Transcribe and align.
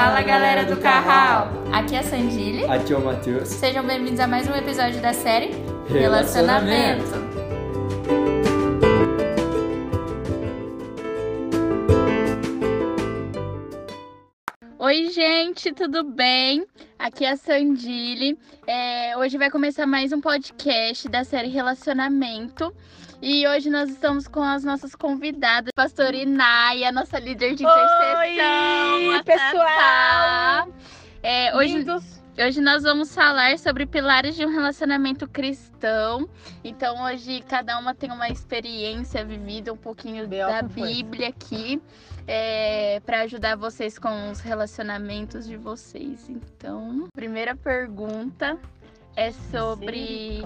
Fala 0.00 0.22
galera 0.22 0.64
do 0.64 0.80
Carral! 0.80 1.50
Aqui 1.70 1.94
é 1.94 1.98
a 1.98 2.02
Sandile. 2.02 2.64
Aqui 2.64 2.90
é 2.90 2.96
o 2.96 3.04
Matheus. 3.04 3.48
Sejam 3.48 3.86
bem-vindos 3.86 4.18
a 4.18 4.26
mais 4.26 4.48
um 4.48 4.54
episódio 4.54 4.98
da 5.02 5.12
série 5.12 5.50
Relacionamento. 5.90 7.04
Oi, 14.78 15.10
gente, 15.10 15.70
tudo 15.74 16.02
bem? 16.02 16.64
Aqui 16.98 17.26
é 17.26 17.32
a 17.32 17.36
Sandile. 17.36 18.38
É, 18.66 19.14
hoje 19.18 19.36
vai 19.36 19.50
começar 19.50 19.86
mais 19.86 20.14
um 20.14 20.20
podcast 20.22 21.10
da 21.10 21.24
série 21.24 21.48
Relacionamento. 21.48 22.74
E 23.22 23.46
hoje 23.46 23.68
nós 23.68 23.90
estamos 23.90 24.26
com 24.26 24.42
as 24.42 24.64
nossas 24.64 24.94
convidadas, 24.94 25.70
pastor 25.76 26.14
Inaya, 26.14 26.90
nossa 26.90 27.18
líder 27.18 27.54
de 27.54 27.64
intercessão. 27.64 29.08
Oi, 29.08 29.22
pessoal! 29.22 30.68
É, 31.22 31.54
hoje, 31.54 31.84
hoje 32.38 32.60
nós 32.62 32.82
vamos 32.82 33.14
falar 33.14 33.58
sobre 33.58 33.84
pilares 33.84 34.34
de 34.36 34.46
um 34.46 34.48
relacionamento 34.48 35.28
cristão. 35.28 36.26
Então 36.64 37.04
hoje 37.04 37.44
cada 37.46 37.78
uma 37.78 37.94
tem 37.94 38.10
uma 38.10 38.30
experiência 38.30 39.22
vivida, 39.22 39.70
um 39.70 39.76
pouquinho 39.76 40.26
da 40.26 40.62
Bíblia 40.62 41.28
aqui. 41.28 41.80
É, 42.26 43.00
para 43.04 43.22
ajudar 43.22 43.56
vocês 43.56 43.98
com 43.98 44.30
os 44.30 44.40
relacionamentos 44.40 45.46
de 45.46 45.56
vocês. 45.56 46.28
Então, 46.28 47.08
primeira 47.12 47.56
pergunta 47.56 48.56
é 49.16 49.32
sobre 49.32 50.40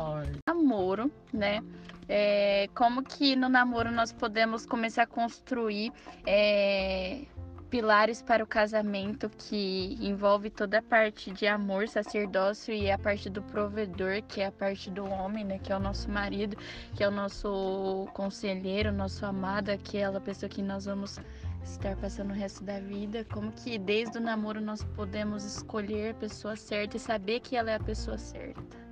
namoro, 0.48 1.10
né? 1.32 1.62
É, 2.08 2.68
como 2.74 3.02
que 3.02 3.34
no 3.36 3.48
namoro 3.48 3.90
nós 3.90 4.12
podemos 4.12 4.66
começar 4.66 5.02
a 5.02 5.06
construir 5.06 5.92
é, 6.26 7.22
pilares 7.74 8.22
para 8.22 8.44
o 8.44 8.46
casamento 8.46 9.28
que 9.28 9.98
envolve 10.00 10.48
toda 10.48 10.78
a 10.78 10.82
parte 10.82 11.32
de 11.32 11.44
amor, 11.44 11.88
sacerdócio 11.88 12.72
e 12.72 12.88
a 12.88 12.96
parte 12.96 13.28
do 13.28 13.42
provedor, 13.42 14.22
que 14.28 14.40
é 14.40 14.46
a 14.46 14.52
parte 14.52 14.88
do 14.90 15.04
homem, 15.04 15.44
né, 15.44 15.58
que 15.58 15.72
é 15.72 15.76
o 15.76 15.80
nosso 15.80 16.08
marido, 16.08 16.56
que 16.94 17.02
é 17.02 17.08
o 17.08 17.10
nosso 17.10 18.06
conselheiro, 18.14 18.92
nosso 18.92 19.26
amado, 19.26 19.70
aquela 19.70 20.20
pessoa 20.20 20.48
que 20.48 20.62
nós 20.62 20.84
vamos 20.84 21.18
estar 21.64 21.96
passando 21.96 22.30
o 22.30 22.34
resto 22.34 22.62
da 22.62 22.78
vida, 22.78 23.24
como 23.32 23.50
que 23.50 23.76
desde 23.76 24.18
o 24.18 24.20
namoro 24.20 24.60
nós 24.60 24.84
podemos 24.94 25.44
escolher 25.44 26.12
a 26.12 26.14
pessoa 26.14 26.54
certa 26.54 26.96
e 26.96 27.00
saber 27.00 27.40
que 27.40 27.56
ela 27.56 27.72
é 27.72 27.74
a 27.74 27.80
pessoa 27.80 28.18
certa. 28.18 28.83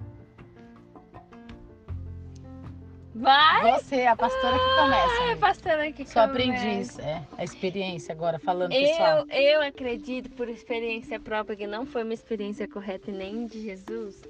Vai! 3.15 3.73
Você, 3.73 4.07
a 4.07 4.17
pastora 4.17 4.59
que 4.59 4.75
começa. 4.75 5.23
Ah, 5.23 5.33
a 5.33 5.37
pastora 5.37 5.93
que 5.93 6.09
Sua 6.09 6.29
começa. 6.29 6.53
aprendiz, 6.53 6.99
é, 6.99 7.23
a 7.37 7.45
experiência 7.45 8.13
agora, 8.13 8.39
falando 8.39 8.73
eu, 8.73 8.81
pessoal. 8.81 9.27
Eu 9.29 9.63
acredito, 9.63 10.31
por 10.31 10.49
experiência 10.49 11.21
própria, 11.21 11.57
que 11.57 11.67
não 11.67 11.85
foi 11.85 12.05
uma 12.05 12.15
experiência 12.15 12.67
correta 12.67 13.13
nem 13.13 13.47
de 13.47 13.61
Jesus, 13.61 14.23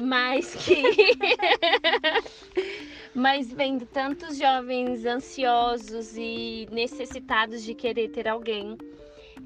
mas 0.00 0.54
que. 0.56 0.82
mas 3.14 3.52
vendo 3.52 3.86
tantos 3.86 4.38
jovens 4.38 5.06
ansiosos 5.06 6.16
e 6.16 6.68
necessitados 6.72 7.62
de 7.62 7.74
querer 7.74 8.08
ter 8.08 8.26
alguém, 8.26 8.76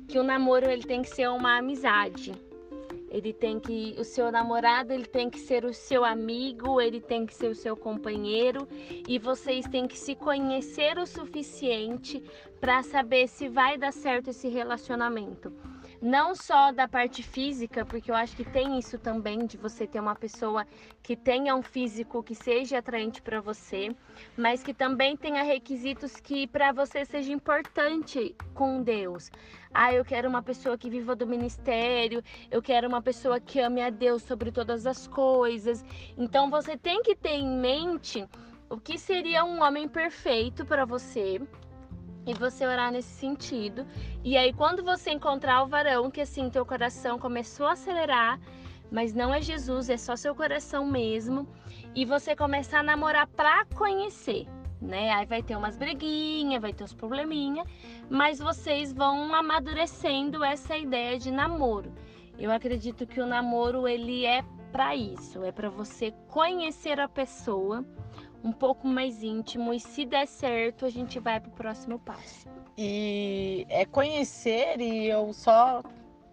que 0.09 0.19
o 0.19 0.23
namoro 0.23 0.71
ele 0.71 0.85
tem 0.85 1.03
que 1.03 1.11
ser 1.11 1.29
uma 1.29 1.59
amizade. 1.59 2.33
Ele 3.15 3.33
tem 3.33 3.61
que, 3.61 3.95
o 3.97 4.03
seu 4.03 4.33
namorado, 4.33 4.93
ele 4.93 5.07
tem 5.07 5.31
que 5.31 5.39
ser 5.39 5.65
o 5.65 5.73
seu 5.73 6.05
amigo, 6.05 6.81
ele 6.81 7.01
tem 7.01 7.25
que 7.25 7.33
ser 7.33 7.49
o 7.49 7.55
seu 7.55 7.77
companheiro 7.77 8.67
e 9.07 9.21
vocês 9.21 9.69
têm 9.69 9.87
que 9.87 9.97
se 9.97 10.17
conhecer 10.17 10.99
o 10.99 11.07
suficiente 11.07 12.21
para 12.61 12.83
saber 12.83 13.29
se 13.29 13.49
vai 13.49 13.79
dar 13.79 13.93
certo 13.93 14.31
esse 14.31 14.49
relacionamento. 14.49 15.53
Não 16.05 16.35
só 16.35 16.71
da 16.71 16.87
parte 16.87 17.23
física, 17.23 17.83
porque 17.83 18.11
eu 18.11 18.15
acho 18.15 18.37
que 18.37 18.45
tem 18.45 18.79
isso 18.79 18.99
também 18.99 19.47
de 19.47 19.57
você 19.57 19.87
ter 19.87 19.99
uma 19.99 20.15
pessoa 20.15 20.67
que 21.03 21.17
tenha 21.17 21.57
um 21.57 21.63
físico 21.63 22.23
que 22.23 22.35
seja 22.35 22.77
atraente 22.77 23.23
para 23.23 23.41
você, 23.41 23.97
mas 24.37 24.63
que 24.63 24.75
também 24.75 25.17
tenha 25.17 25.43
requisitos 25.43 26.21
que 26.21 26.47
para 26.47 26.73
você 26.73 27.07
seja 27.07 27.33
importante 27.33 28.37
com 28.53 28.83
Deus. 28.83 29.31
Ah, 29.73 29.95
eu 29.95 30.05
quero 30.05 30.29
uma 30.29 30.43
pessoa 30.43 30.77
que 30.77 30.91
viva 30.91 31.17
do 31.17 31.27
ministério, 31.27 32.23
eu 32.51 32.61
quero 32.61 32.87
uma 32.87 33.01
pessoa 33.01 33.41
que 33.41 33.59
ame 33.59 33.81
a 33.81 33.89
Deus 33.89 34.23
sobre 34.25 34.53
todas 34.53 34.87
as 34.87 35.07
coisas. 35.07 35.83
Então 36.19 36.51
você 36.51 36.77
tem 36.77 37.03
que 37.03 37.17
ter 37.17 37.37
em 37.37 37.49
mente 37.49 38.29
o 38.69 38.79
que 38.79 38.99
seria 38.99 39.43
um 39.43 39.63
homem 39.63 39.89
perfeito 39.89 40.67
para 40.67 40.85
você, 40.85 41.41
e 42.27 42.35
você 42.35 42.67
orar 42.67 42.91
nesse 42.91 43.09
sentido. 43.09 43.87
E 44.23 44.37
aí 44.37 44.53
quando 44.53 44.83
você 44.83 45.11
encontrar 45.11 45.63
o 45.63 45.67
varão 45.67 46.11
que 46.11 46.21
assim 46.21 46.51
teu 46.51 46.65
coração 46.65 47.19
começou 47.19 47.67
a 47.67 47.73
acelerar, 47.73 48.41
mas 48.91 49.13
não 49.13 49.35
é 49.35 49.41
Jesus, 49.41 49.89
é 49.91 49.97
só 49.97 50.15
seu 50.15 50.35
coração 50.35 50.87
mesmo, 50.87 51.49
e 51.95 52.05
você 52.05 52.37
começar 52.37 52.81
a 52.81 52.83
namorar 52.83 53.27
para 53.27 53.65
conhecer, 53.75 54.47
né? 54.81 55.11
Aí 55.13 55.27
vai 55.27 55.43
ter 55.43 55.57
umas 55.57 55.77
breguinhas, 55.77 56.63
vai 56.63 56.73
ter 56.73 56.85
uns 56.85 56.95
probleminha, 56.95 57.65
mas 58.09 58.39
vocês 58.39 58.93
vão 58.93 59.35
amadurecendo 59.35 60.45
essa 60.45 60.77
ideia 60.77 61.19
de 61.19 61.31
namoro. 61.31 61.93
Eu 62.39 62.53
acredito 62.53 63.07
que 63.07 63.21
o 63.21 63.27
namoro 63.27 63.89
ele 63.89 64.25
é 64.25 64.45
para 64.73 64.95
isso, 64.95 65.45
é 65.45 65.53
para 65.53 65.71
você 65.71 66.13
conhecer 66.29 66.99
a 66.99 67.09
pessoa 67.09 67.85
um 68.45 68.53
pouco 68.53 68.87
mais 68.87 69.23
íntimo 69.23 69.73
e 69.73 69.81
se 69.81 70.05
der 70.05 70.27
certo, 70.27 70.85
a 70.85 70.91
gente 70.91 71.19
vai 71.19 71.41
para 71.41 71.49
o 71.49 71.53
próximo 71.53 71.99
passo. 71.99 72.47
E 72.77 73.67
é 73.71 73.87
conhecer, 73.87 74.79
e 74.81 75.07
eu 75.07 75.33
só 75.33 75.83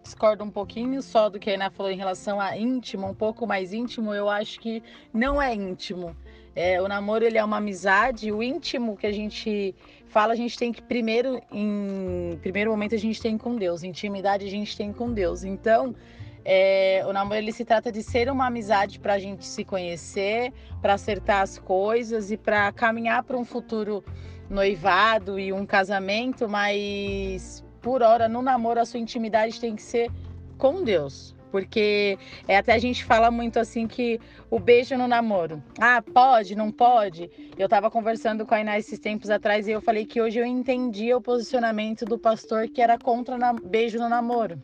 discordo 0.04 0.44
um 0.44 0.50
pouquinho 0.50 1.02
só 1.02 1.30
do 1.30 1.40
que 1.40 1.50
a 1.50 1.54
Ana 1.54 1.72
falou 1.72 1.92
em 1.92 1.98
relação 1.98 2.40
a 2.40 2.58
íntimo, 2.58 3.08
um 3.08 3.14
pouco 3.14 3.48
mais 3.48 3.72
íntimo, 3.72 4.14
eu 4.14 4.30
acho 4.30 4.60
que 4.60 4.84
não 5.14 5.42
é 5.42 5.56
íntimo. 5.56 6.16
É, 6.54 6.82
o 6.82 6.88
namoro 6.88 7.24
ele 7.24 7.38
é 7.38 7.44
uma 7.44 7.58
amizade, 7.58 8.30
o 8.30 8.44
íntimo 8.44 8.98
que 8.98 9.08
a 9.08 9.12
gente 9.12 9.74
fala, 10.08 10.34
a 10.34 10.36
gente 10.36 10.58
tem 10.58 10.74
que 10.74 10.82
primeiro, 10.82 11.42
em 11.50 12.38
primeiro 12.42 12.72
momento 12.72 12.94
a 12.94 12.98
gente 12.98 13.22
tem 13.22 13.38
com 13.38 13.56
Deus, 13.56 13.84
intimidade 13.84 14.46
a 14.46 14.50
gente 14.50 14.76
tem 14.76 14.92
com 14.92 15.14
Deus. 15.14 15.46
Então, 15.46 15.96
é, 16.44 17.04
o 17.08 17.14
namoro 17.14 17.38
ele 17.38 17.52
se 17.52 17.64
trata 17.64 17.92
de 17.92 18.02
ser 18.02 18.30
uma 18.30 18.48
amizade 18.48 19.00
para 19.00 19.14
a 19.14 19.20
gente 19.20 19.46
se 19.46 19.64
conhecer, 19.64 20.52
para 20.82 20.94
acertar 20.94 21.42
as 21.42 21.60
coisas 21.60 22.32
e 22.32 22.38
para 22.38 22.72
caminhar 22.72 23.24
para 23.24 23.38
um 23.38 23.46
futuro 23.46 24.04
noivado 24.50 25.40
e 25.40 25.54
um 25.54 25.66
casamento, 25.66 26.50
mas 26.50 27.64
por 27.82 28.02
hora 28.02 28.28
no 28.28 28.42
namoro 28.42 28.80
a 28.80 28.86
sua 28.86 29.00
intimidade 29.00 29.60
tem 29.60 29.76
que 29.76 29.84
ser 29.84 30.10
com 30.58 30.84
Deus. 30.84 31.36
Porque 31.52 32.18
é, 32.48 32.56
até 32.58 32.74
a 32.74 32.80
gente 32.80 33.04
fala 33.04 33.30
muito 33.30 33.60
assim 33.60 33.86
que 33.86 34.20
o 34.50 34.58
beijo 34.58 34.98
no 34.98 35.06
namoro. 35.06 35.62
Ah, 35.78 36.02
pode, 36.02 36.56
não 36.56 36.72
pode? 36.72 37.30
Eu 37.58 37.66
estava 37.66 37.92
conversando 37.92 38.46
com 38.46 38.56
a 38.56 38.62
Iná 38.62 38.80
esses 38.80 38.98
tempos 38.98 39.30
atrás 39.30 39.68
e 39.68 39.72
eu 39.72 39.82
falei 39.82 40.06
que 40.06 40.22
hoje 40.22 40.40
eu 40.40 40.46
entendi 40.46 41.14
o 41.14 41.20
posicionamento 41.20 42.06
do 42.06 42.18
pastor 42.18 42.70
que 42.70 42.82
era 42.82 42.98
contra 42.98 43.38
beijo 43.54 44.00
no 44.00 44.08
namoro 44.08 44.62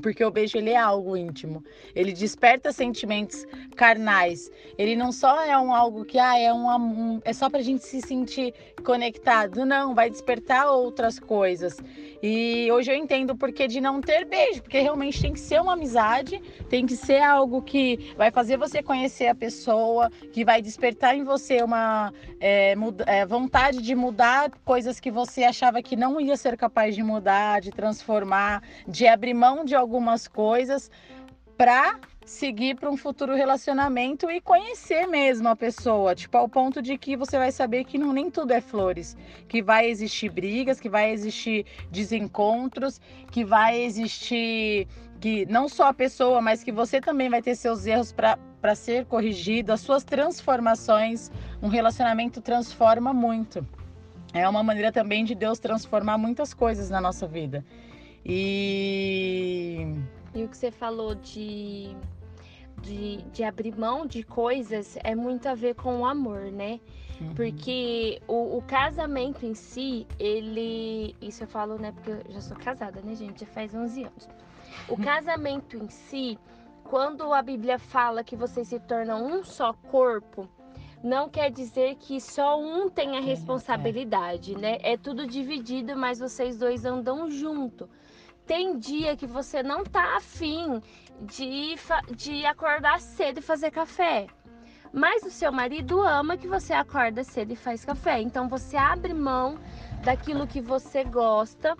porque 0.00 0.24
o 0.24 0.30
beijo 0.30 0.56
ele 0.56 0.70
é 0.70 0.76
algo 0.76 1.16
íntimo. 1.16 1.62
Ele 1.94 2.12
desperta 2.12 2.72
sentimentos 2.72 3.46
carnais. 3.76 4.50
Ele 4.78 4.96
não 4.96 5.12
só 5.12 5.42
é 5.42 5.56
um 5.58 5.74
algo 5.74 6.04
que 6.04 6.18
ah, 6.18 6.38
é 6.38 6.52
um, 6.52 6.68
um 6.68 7.20
é 7.24 7.32
só 7.32 7.50
para 7.50 7.60
a 7.60 7.62
gente 7.62 7.84
se 7.84 8.00
sentir 8.00 8.54
conectado. 8.84 9.66
Não, 9.66 9.94
vai 9.94 10.08
despertar 10.08 10.70
outras 10.70 11.18
coisas. 11.18 11.76
E 12.22 12.70
hoje 12.70 12.88
eu 12.88 12.94
entendo 12.94 13.30
o 13.30 13.36
porquê 13.36 13.66
de 13.66 13.80
não 13.80 14.00
ter 14.00 14.24
beijo, 14.24 14.62
porque 14.62 14.78
realmente 14.78 15.20
tem 15.20 15.32
que 15.32 15.40
ser 15.40 15.60
uma 15.60 15.72
amizade, 15.72 16.40
tem 16.68 16.86
que 16.86 16.94
ser 16.94 17.20
algo 17.20 17.60
que 17.60 18.14
vai 18.16 18.30
fazer 18.30 18.56
você 18.56 18.80
conhecer 18.80 19.26
a 19.26 19.34
pessoa, 19.34 20.08
que 20.32 20.44
vai 20.44 20.62
despertar 20.62 21.16
em 21.16 21.24
você 21.24 21.60
uma 21.64 22.14
é, 22.38 22.76
é, 23.06 23.26
vontade 23.26 23.82
de 23.82 23.94
mudar 23.96 24.52
coisas 24.64 25.00
que 25.00 25.10
você 25.10 25.42
achava 25.42 25.82
que 25.82 25.96
não 25.96 26.20
ia 26.20 26.36
ser 26.36 26.56
capaz 26.56 26.94
de 26.94 27.02
mudar, 27.02 27.60
de 27.60 27.72
transformar, 27.72 28.62
de 28.86 29.08
abrir 29.08 29.34
mão 29.34 29.64
de 29.64 29.74
algumas 29.74 30.28
coisas 30.28 30.88
para 31.56 31.98
seguir 32.24 32.76
para 32.76 32.90
um 32.90 32.96
futuro 32.96 33.34
relacionamento 33.34 34.30
e 34.30 34.40
conhecer 34.40 35.06
mesmo 35.06 35.48
a 35.48 35.56
pessoa, 35.56 36.14
tipo 36.14 36.36
ao 36.36 36.48
ponto 36.48 36.80
de 36.80 36.96
que 36.96 37.16
você 37.16 37.36
vai 37.36 37.50
saber 37.50 37.84
que 37.84 37.98
não 37.98 38.12
nem 38.12 38.30
tudo 38.30 38.52
é 38.52 38.60
flores, 38.60 39.16
que 39.48 39.62
vai 39.62 39.86
existir 39.88 40.30
brigas, 40.30 40.80
que 40.80 40.88
vai 40.88 41.10
existir 41.10 41.66
desencontros, 41.90 43.00
que 43.30 43.44
vai 43.44 43.82
existir 43.82 44.86
que 45.20 45.46
não 45.46 45.68
só 45.68 45.88
a 45.88 45.94
pessoa, 45.94 46.40
mas 46.40 46.64
que 46.64 46.72
você 46.72 47.00
também 47.00 47.30
vai 47.30 47.40
ter 47.40 47.54
seus 47.54 47.86
erros 47.86 48.12
para 48.12 48.74
ser 48.74 49.06
corrigido, 49.06 49.72
as 49.72 49.80
suas 49.80 50.02
transformações. 50.02 51.30
Um 51.62 51.68
relacionamento 51.68 52.40
transforma 52.40 53.12
muito. 53.12 53.64
É 54.34 54.48
uma 54.48 54.64
maneira 54.64 54.90
também 54.90 55.24
de 55.24 55.36
Deus 55.36 55.60
transformar 55.60 56.18
muitas 56.18 56.52
coisas 56.52 56.90
na 56.90 57.00
nossa 57.00 57.24
vida. 57.28 57.64
E 58.26 59.94
e 60.34 60.44
o 60.44 60.48
que 60.48 60.56
você 60.56 60.70
falou 60.70 61.14
de 61.14 61.96
de, 62.82 63.18
de 63.32 63.44
abrir 63.44 63.78
mão 63.78 64.06
de 64.06 64.22
coisas 64.22 64.98
é 65.04 65.14
muito 65.14 65.48
a 65.48 65.54
ver 65.54 65.74
com 65.74 66.00
o 66.00 66.06
amor, 66.06 66.50
né? 66.50 66.80
Uhum. 67.20 67.34
Porque 67.34 68.20
o, 68.26 68.58
o, 68.58 68.62
casamento 68.62 69.46
em 69.46 69.54
si, 69.54 70.06
ele. 70.18 71.14
Isso 71.20 71.44
eu 71.44 71.48
falo, 71.48 71.78
né? 71.78 71.92
Porque 71.92 72.10
eu 72.10 72.32
já 72.32 72.40
sou 72.40 72.56
casada, 72.56 73.00
né, 73.00 73.14
gente? 73.14 73.40
Já 73.40 73.46
faz 73.46 73.74
11 73.74 74.04
anos. 74.04 74.28
O 74.88 74.96
casamento 75.00 75.76
em 75.76 75.88
si, 75.88 76.38
quando 76.84 77.32
a 77.32 77.40
Bíblia 77.40 77.78
fala 77.78 78.24
que 78.24 78.34
vocês 78.34 78.68
se 78.68 78.80
tornam 78.80 79.24
um 79.24 79.44
só 79.44 79.72
corpo, 79.72 80.48
não 81.02 81.28
quer 81.28 81.50
dizer 81.50 81.96
que 81.96 82.20
só 82.20 82.60
um 82.60 82.88
tem 82.88 83.16
a 83.16 83.18
é. 83.18 83.20
responsabilidade, 83.20 84.56
né? 84.56 84.78
É 84.82 84.96
tudo 84.96 85.26
dividido, 85.26 85.96
mas 85.96 86.18
vocês 86.18 86.58
dois 86.58 86.84
andam 86.84 87.30
junto. 87.30 87.88
Tem 88.46 88.78
dia 88.78 89.16
que 89.16 89.26
você 89.26 89.62
não 89.62 89.84
tá 89.84 90.16
afim 90.16 90.82
de, 91.20 91.76
de 92.16 92.44
acordar 92.44 93.00
cedo 93.00 93.38
e 93.38 93.42
fazer 93.42 93.70
café. 93.70 94.26
Mas 94.92 95.22
o 95.22 95.30
seu 95.30 95.50
marido 95.50 96.02
ama 96.02 96.36
que 96.36 96.46
você 96.46 96.72
acorda 96.72 97.24
cedo 97.24 97.52
e 97.52 97.56
faz 97.56 97.84
café. 97.84 98.20
Então 98.20 98.48
você 98.48 98.76
abre 98.76 99.14
mão 99.14 99.58
daquilo 100.04 100.46
que 100.46 100.60
você 100.60 101.02
gosta 101.04 101.76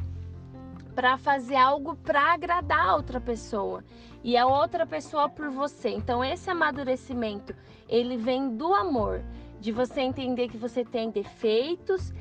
para 0.94 1.16
fazer 1.18 1.56
algo 1.56 1.96
para 1.96 2.32
agradar 2.34 2.88
a 2.88 2.96
outra 2.96 3.20
pessoa 3.20 3.84
e 4.22 4.36
a 4.36 4.46
outra 4.46 4.86
pessoa 4.86 5.28
por 5.28 5.50
você. 5.50 5.90
Então 5.90 6.24
esse 6.24 6.48
amadurecimento, 6.48 7.54
ele 7.88 8.16
vem 8.16 8.56
do 8.56 8.72
amor, 8.74 9.22
de 9.60 9.72
você 9.72 10.00
entender 10.00 10.48
que 10.48 10.56
você 10.56 10.84
tem 10.84 11.10
defeitos, 11.10 12.12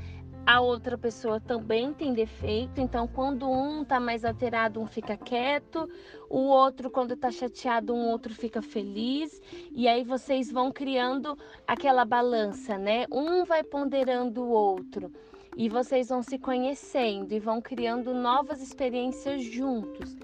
a 0.52 0.60
outra 0.60 0.98
pessoa 0.98 1.40
também 1.40 1.94
tem 1.94 2.14
defeito, 2.14 2.82
então 2.82 3.08
quando 3.08 3.50
um 3.50 3.86
tá 3.86 4.02
mais 4.02 4.26
alterado, 4.26 4.82
um 4.82 4.86
fica 4.86 5.16
quieto, 5.16 5.90
o 6.30 6.40
outro 6.40 6.92
quando 6.92 7.16
tá 7.16 7.32
chateado, 7.32 7.94
um 7.94 8.10
outro 8.10 8.36
fica 8.36 8.62
feliz, 8.62 9.42
e 9.72 9.88
aí 9.88 10.04
vocês 10.04 10.52
vão 10.52 10.70
criando 10.70 11.38
aquela 11.66 12.04
balança, 12.04 12.78
né? 12.78 13.06
Um 13.10 13.46
vai 13.46 13.64
ponderando 13.64 14.44
o 14.44 14.50
outro 14.50 15.10
e 15.56 15.70
vocês 15.70 16.10
vão 16.10 16.22
se 16.22 16.38
conhecendo 16.38 17.32
e 17.34 17.40
vão 17.40 17.62
criando 17.62 18.14
novas 18.14 18.62
experiências 18.62 19.42
juntos. 19.42 20.18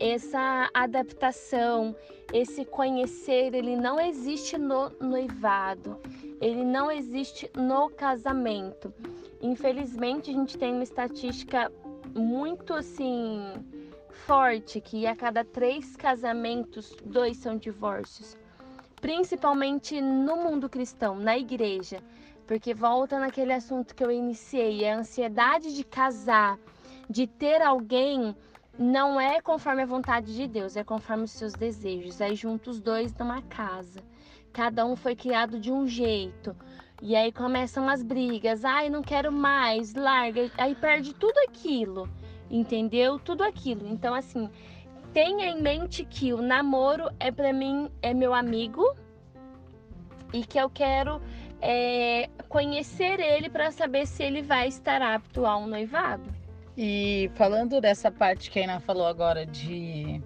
Essa 0.00 0.68
adaptação, 0.74 1.94
esse 2.32 2.64
conhecer, 2.64 3.54
ele 3.54 3.76
não 3.76 4.00
existe 4.00 4.58
no 4.58 4.90
noivado, 5.00 6.00
ele 6.40 6.64
não 6.64 6.90
existe 6.90 7.50
no 7.56 7.90
casamento. 7.90 8.92
Infelizmente, 9.40 10.30
a 10.30 10.34
gente 10.34 10.58
tem 10.58 10.72
uma 10.72 10.82
estatística 10.82 11.70
muito 12.14 12.74
assim 12.74 13.52
forte 14.26 14.80
que 14.80 15.06
a 15.06 15.16
cada 15.16 15.44
três 15.44 15.96
casamentos, 15.96 16.94
dois 17.04 17.36
são 17.36 17.56
divórcios. 17.56 18.36
Principalmente 19.00 20.00
no 20.00 20.36
mundo 20.36 20.68
cristão, 20.68 21.16
na 21.16 21.38
igreja. 21.38 22.02
Porque 22.46 22.74
volta 22.74 23.18
naquele 23.18 23.52
assunto 23.52 23.94
que 23.94 24.02
eu 24.02 24.10
iniciei, 24.10 24.88
a 24.88 24.98
ansiedade 24.98 25.74
de 25.74 25.84
casar, 25.84 26.58
de 27.08 27.26
ter 27.26 27.62
alguém, 27.62 28.34
não 28.78 29.20
é 29.20 29.40
conforme 29.40 29.82
a 29.82 29.86
vontade 29.86 30.34
de 30.34 30.46
Deus, 30.46 30.76
é 30.76 30.82
conforme 30.82 31.24
os 31.24 31.30
seus 31.30 31.52
desejos. 31.52 32.20
Aí 32.20 32.34
juntos 32.34 32.76
os 32.76 32.82
dois 32.82 33.14
numa 33.16 33.42
casa. 33.42 34.00
Cada 34.52 34.84
um 34.84 34.96
foi 34.96 35.14
criado 35.14 35.58
de 35.58 35.70
um 35.70 35.86
jeito. 35.86 36.54
E 37.00 37.14
aí 37.14 37.30
começam 37.30 37.88
as 37.88 38.02
brigas. 38.02 38.64
Ai, 38.64 38.90
não 38.90 39.02
quero 39.02 39.30
mais, 39.30 39.94
larga. 39.94 40.50
Aí 40.58 40.74
perde 40.74 41.14
tudo 41.14 41.38
aquilo. 41.48 42.08
Entendeu? 42.50 43.18
Tudo 43.18 43.44
aquilo. 43.44 43.86
Então, 43.86 44.14
assim, 44.14 44.50
tenha 45.12 45.46
em 45.46 45.60
mente 45.60 46.04
que 46.04 46.32
o 46.32 46.42
namoro 46.42 47.08
é 47.20 47.30
para 47.30 47.52
mim, 47.52 47.90
é 48.02 48.12
meu 48.12 48.34
amigo. 48.34 48.94
E 50.32 50.44
que 50.44 50.58
eu 50.58 50.68
quero 50.68 51.20
é, 51.60 52.28
conhecer 52.48 53.20
ele 53.20 53.48
para 53.48 53.70
saber 53.70 54.06
se 54.06 54.22
ele 54.22 54.42
vai 54.42 54.68
estar 54.68 55.00
apto 55.00 55.46
a 55.46 55.56
um 55.56 55.66
noivado. 55.66 56.28
E 56.76 57.30
falando 57.34 57.80
dessa 57.80 58.10
parte 58.10 58.50
que 58.50 58.60
a 58.60 58.64
Ana 58.64 58.80
falou 58.80 59.06
agora 59.06 59.44
de 59.44 60.22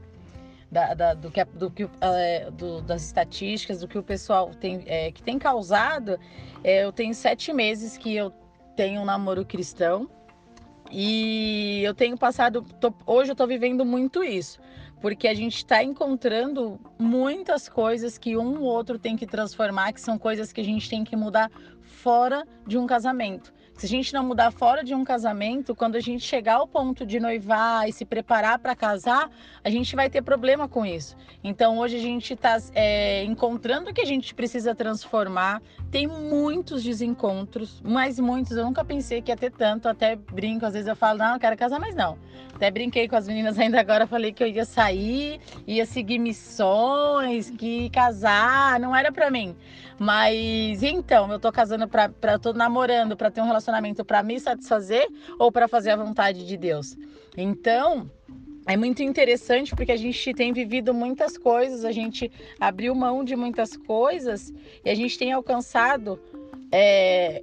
da, 0.72 0.94
da, 0.94 1.14
do 1.14 1.30
que, 1.30 1.44
do 1.44 1.70
que 1.70 1.88
é, 2.00 2.50
do, 2.50 2.80
das 2.80 3.04
estatísticas, 3.04 3.80
do 3.80 3.86
que 3.86 3.98
o 3.98 4.02
pessoal 4.02 4.50
tem 4.54 4.82
é, 4.86 5.12
que 5.12 5.22
tem 5.22 5.38
causado, 5.38 6.18
é, 6.64 6.84
eu 6.84 6.90
tenho 6.90 7.14
sete 7.14 7.52
meses 7.52 7.98
que 7.98 8.16
eu 8.16 8.32
tenho 8.74 9.02
um 9.02 9.04
namoro 9.04 9.44
cristão 9.44 10.08
e 10.90 11.82
eu 11.84 11.92
tenho 11.94 12.16
passado, 12.16 12.62
tô, 12.80 12.92
hoje 13.06 13.30
eu 13.30 13.34
estou 13.34 13.46
vivendo 13.46 13.84
muito 13.84 14.24
isso 14.24 14.58
porque 14.98 15.26
a 15.26 15.34
gente 15.34 15.56
está 15.56 15.82
encontrando 15.82 16.80
muitas 16.96 17.68
coisas 17.68 18.16
que 18.16 18.36
um 18.36 18.60
ou 18.60 18.66
outro 18.66 19.00
tem 19.00 19.16
que 19.16 19.26
transformar, 19.26 19.92
que 19.92 20.00
são 20.00 20.16
coisas 20.16 20.52
que 20.52 20.60
a 20.60 20.64
gente 20.64 20.88
tem 20.88 21.02
que 21.02 21.16
mudar 21.16 21.50
fora 21.82 22.46
de 22.64 22.78
um 22.78 22.86
casamento. 22.86 23.52
Se 23.74 23.86
a 23.86 23.88
gente 23.88 24.12
não 24.12 24.22
mudar 24.22 24.50
fora 24.52 24.84
de 24.84 24.94
um 24.94 25.02
casamento, 25.04 25.74
quando 25.74 25.96
a 25.96 26.00
gente 26.00 26.24
chegar 26.24 26.54
ao 26.54 26.68
ponto 26.68 27.04
de 27.04 27.18
noivar 27.18 27.88
e 27.88 27.92
se 27.92 28.04
preparar 28.04 28.58
para 28.58 28.76
casar, 28.76 29.28
a 29.64 29.70
gente 29.70 29.96
vai 29.96 30.08
ter 30.08 30.22
problema 30.22 30.68
com 30.68 30.86
isso. 30.86 31.16
Então 31.42 31.78
hoje 31.78 31.96
a 31.96 32.00
gente 32.00 32.34
está 32.34 32.58
é, 32.74 33.24
encontrando 33.24 33.90
o 33.90 33.94
que 33.94 34.00
a 34.00 34.06
gente 34.06 34.34
precisa 34.34 34.74
transformar. 34.74 35.60
Tem 35.90 36.06
muitos 36.06 36.84
desencontros, 36.84 37.80
mas 37.84 38.20
muitos. 38.20 38.56
Eu 38.56 38.64
nunca 38.64 38.84
pensei 38.84 39.20
que 39.20 39.32
ia 39.32 39.36
ter 39.36 39.50
tanto. 39.50 39.88
Até 39.88 40.14
brinco, 40.14 40.64
às 40.64 40.74
vezes 40.74 40.88
eu 40.88 40.96
falo, 40.96 41.18
não, 41.18 41.34
eu 41.34 41.40
quero 41.40 41.56
casar, 41.56 41.80
mas 41.80 41.94
não. 41.94 42.16
Até 42.54 42.70
brinquei 42.70 43.08
com 43.08 43.16
as 43.16 43.26
meninas 43.26 43.58
ainda 43.58 43.80
agora, 43.80 44.06
falei 44.06 44.32
que 44.32 44.42
eu 44.42 44.46
ia 44.46 44.64
sair, 44.64 45.40
ia 45.66 45.84
seguir 45.84 46.18
missões, 46.18 47.50
que 47.50 47.90
casar, 47.90 48.78
não 48.78 48.94
era 48.94 49.10
para 49.10 49.30
mim. 49.30 49.56
Mas 49.98 50.82
então, 50.82 51.30
eu 51.30 51.38
tô 51.38 51.50
casando 51.52 51.86
para 51.88 52.10
eu 52.32 52.38
tô 52.38 52.52
namorando 52.52 53.16
para 53.16 53.30
ter 53.30 53.40
um 53.40 53.46
relacionamento 53.46 54.04
para 54.04 54.22
me 54.22 54.38
satisfazer 54.40 55.06
ou 55.38 55.50
para 55.50 55.68
fazer 55.68 55.90
a 55.90 55.96
vontade 55.96 56.46
de 56.46 56.56
Deus. 56.56 56.96
Então, 57.36 58.10
é 58.66 58.76
muito 58.76 59.02
interessante 59.02 59.74
porque 59.74 59.92
a 59.92 59.96
gente 59.96 60.32
tem 60.34 60.52
vivido 60.52 60.94
muitas 60.94 61.36
coisas, 61.36 61.84
a 61.84 61.92
gente 61.92 62.30
abriu 62.60 62.94
mão 62.94 63.24
de 63.24 63.34
muitas 63.34 63.76
coisas 63.76 64.52
e 64.84 64.90
a 64.90 64.94
gente 64.94 65.18
tem 65.18 65.32
alcançado 65.32 66.20
é, 66.70 67.42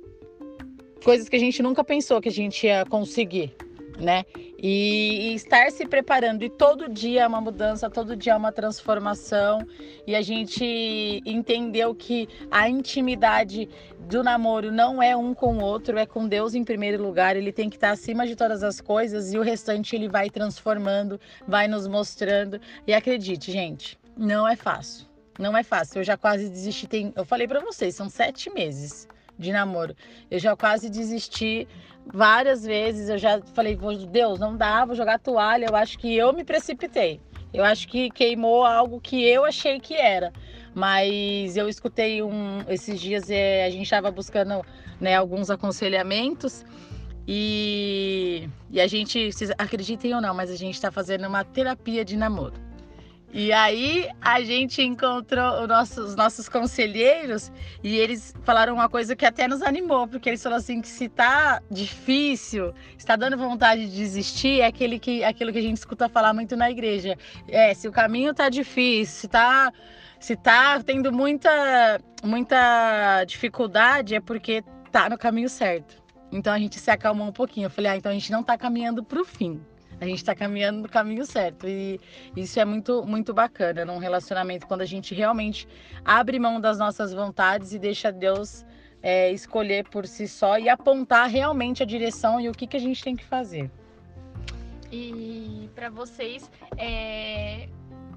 coisas 1.04 1.28
que 1.28 1.36
a 1.36 1.40
gente 1.40 1.62
nunca 1.62 1.84
pensou 1.84 2.22
que 2.22 2.30
a 2.30 2.32
gente 2.32 2.66
ia 2.66 2.86
conseguir 2.86 3.54
né? 4.00 4.24
E, 4.58 5.32
e, 5.32 5.36
estar 5.36 5.72
se 5.72 5.86
preparando. 5.86 6.44
E 6.44 6.50
todo 6.50 6.90
dia 6.90 7.24
é 7.24 7.28
uma 7.28 7.42
mudança, 7.42 7.90
todo 7.90 8.16
dia 8.16 8.34
é 8.34 8.36
uma 8.36 8.52
transformação. 8.52 9.60
E 10.08 10.16
a 10.16 10.22
gente 10.22 11.22
entendeu 11.26 11.94
que 11.94 12.28
a 12.50 12.70
intimidade 12.70 13.70
do 14.08 14.24
namoro 14.24 14.72
não 14.72 15.02
é 15.02 15.16
um 15.16 15.34
com 15.34 15.58
o 15.58 15.62
outro, 15.62 15.98
é 15.98 16.06
com 16.06 16.28
Deus 16.28 16.56
em 16.56 16.64
primeiro 16.64 17.02
lugar. 17.02 17.36
Ele 17.36 17.52
tem 17.52 17.70
que 17.70 17.78
estar 17.78 17.92
acima 17.92 18.26
de 18.26 18.36
todas 18.36 18.64
as 18.64 18.82
coisas 18.82 19.34
e 19.34 19.38
o 19.38 19.42
restante 19.42 19.96
ele 19.96 20.08
vai 20.08 20.30
transformando, 20.30 21.20
vai 21.48 21.68
nos 21.68 21.88
mostrando. 21.88 22.60
E 22.88 22.94
acredite, 22.94 23.52
gente, 23.52 24.00
não 24.18 24.48
é 24.48 24.56
fácil. 24.56 25.08
Não 25.38 25.56
é 25.56 25.64
fácil. 25.64 26.00
Eu 26.00 26.04
já 26.04 26.18
quase 26.18 26.50
desisti. 26.50 26.88
Tem... 26.88 27.14
Eu 27.16 27.24
falei 27.24 27.48
para 27.48 27.62
vocês, 27.62 27.96
são 27.96 28.10
sete 28.10 28.50
meses 28.50 29.08
de 29.38 29.54
namoro. 29.54 29.96
Eu 30.30 30.38
já 30.38 30.56
quase 30.56 30.90
desisti 30.90 31.66
várias 32.14 32.64
vezes. 32.64 33.10
Eu 33.10 33.18
já 33.18 33.42
falei, 33.54 33.78
Deus, 34.10 34.40
não 34.40 34.56
dá, 34.56 34.86
vou 34.86 34.96
jogar 34.96 35.20
toalha. 35.20 35.68
Eu 35.70 35.76
acho 35.76 35.98
que 35.98 36.16
eu 36.16 36.34
me 36.34 36.44
precipitei. 36.44 37.20
Eu 37.54 37.64
acho 37.64 37.88
que 37.88 38.10
queimou 38.10 38.66
algo 38.66 39.00
que 39.00 39.24
eu 39.24 39.46
achei 39.46 39.80
que 39.80 39.96
era. 39.96 40.32
Mas 40.74 41.58
eu 41.58 41.68
escutei 41.68 42.22
um 42.22 42.62
esses 42.68 43.00
dias 43.00 43.30
é, 43.30 43.66
a 43.66 43.70
gente 43.70 43.84
estava 43.84 44.12
buscando 44.12 44.64
né, 45.02 45.16
alguns 45.16 45.50
aconselhamentos 45.50 46.64
e, 47.28 48.48
e 48.70 48.80
a 48.80 48.88
gente, 48.88 49.30
acreditem 49.58 50.14
ou 50.14 50.22
não, 50.22 50.34
mas 50.34 50.50
a 50.52 50.56
gente 50.56 50.76
está 50.76 50.92
fazendo 50.92 51.28
uma 51.28 51.44
terapia 51.44 52.06
de 52.06 52.16
namoro. 52.16 52.69
E 53.32 53.54
aí 53.54 54.10
a 54.20 54.42
gente 54.42 54.82
encontrou 54.82 55.68
nosso, 55.68 56.02
os 56.02 56.16
nossos 56.16 56.50
conselheiros 56.50 57.52
e 57.84 57.96
eles 57.96 58.34
falaram 58.44 58.74
uma 58.74 58.90
coisa 58.90 59.16
que 59.16 59.24
até 59.24 59.48
nos 59.48 59.62
animou, 59.62 60.08
porque 60.08 60.30
eles 60.30 60.42
falaram 60.42 60.60
assim 60.60 60.82
que 60.82 60.88
se 60.88 61.08
tá 61.08 61.62
difícil, 61.70 62.74
está 62.98 63.16
dando 63.16 63.38
vontade 63.38 63.86
de 63.88 63.96
desistir, 63.96 64.62
é 64.62 64.66
aquele 64.66 64.98
que, 64.98 65.24
aquilo 65.24 65.52
que 65.52 65.60
a 65.60 65.62
gente 65.62 65.78
escuta 65.78 66.10
falar 66.10 66.34
muito 66.34 66.56
na 66.56 66.72
igreja. 66.72 67.16
É, 67.48 67.72
se 67.76 67.88
o 67.88 67.92
caminho 67.92 68.34
tá 68.34 68.50
difícil, 68.50 69.22
se 69.22 69.28
tá, 69.28 69.72
se 70.20 70.36
tá 70.36 70.82
tendo 70.82 71.12
muita, 71.12 72.02
muita 72.24 73.24
dificuldade, 73.26 74.16
é 74.16 74.20
porque 74.20 74.64
tá 74.92 75.08
no 75.08 75.20
caminho 75.20 75.50
certo. 75.50 76.02
Então 76.32 76.52
a 76.52 76.58
gente 76.58 76.80
se 76.80 76.90
acalmou 76.90 77.28
um 77.28 77.32
pouquinho. 77.32 77.68
Eu 77.68 77.72
falei, 77.72 77.92
ah, 77.92 77.98
então 77.98 78.12
a 78.12 78.16
gente 78.16 78.32
não 78.32 78.44
tá 78.44 78.58
caminhando 78.58 79.04
para 79.04 79.22
o 79.22 79.26
fim 79.26 79.62
a 80.00 80.06
gente 80.06 80.18
está 80.18 80.34
caminhando 80.34 80.82
no 80.82 80.90
caminho 80.90 81.26
certo. 81.26 81.68
E 81.68 82.00
isso 82.36 82.60
é 82.60 82.66
muito, 82.66 83.06
muito 83.06 83.34
bacana 83.34 83.84
num 83.86 83.98
relacionamento, 83.98 84.68
quando 84.68 84.82
a 84.82 84.86
gente 84.86 85.14
realmente 85.14 85.68
abre 86.04 86.40
mão 86.40 86.60
das 86.60 86.78
nossas 86.78 87.14
vontades 87.14 87.74
e 87.74 87.80
deixa 87.80 88.12
Deus 88.12 88.66
é, 89.02 89.32
escolher 89.32 89.88
por 89.90 90.06
si 90.08 90.28
só 90.28 90.58
e 90.58 90.70
apontar 90.70 91.30
realmente 91.30 91.84
a 91.84 91.86
direção 91.86 92.40
e 92.40 92.50
o 92.50 92.52
que, 92.52 92.68
que 92.68 92.78
a 92.78 92.80
gente 92.80 93.04
tem 93.04 93.16
que 93.16 93.26
fazer. 93.26 93.70
E 94.92 95.70
para 95.76 95.90
vocês, 95.90 96.50
é, 96.78 97.70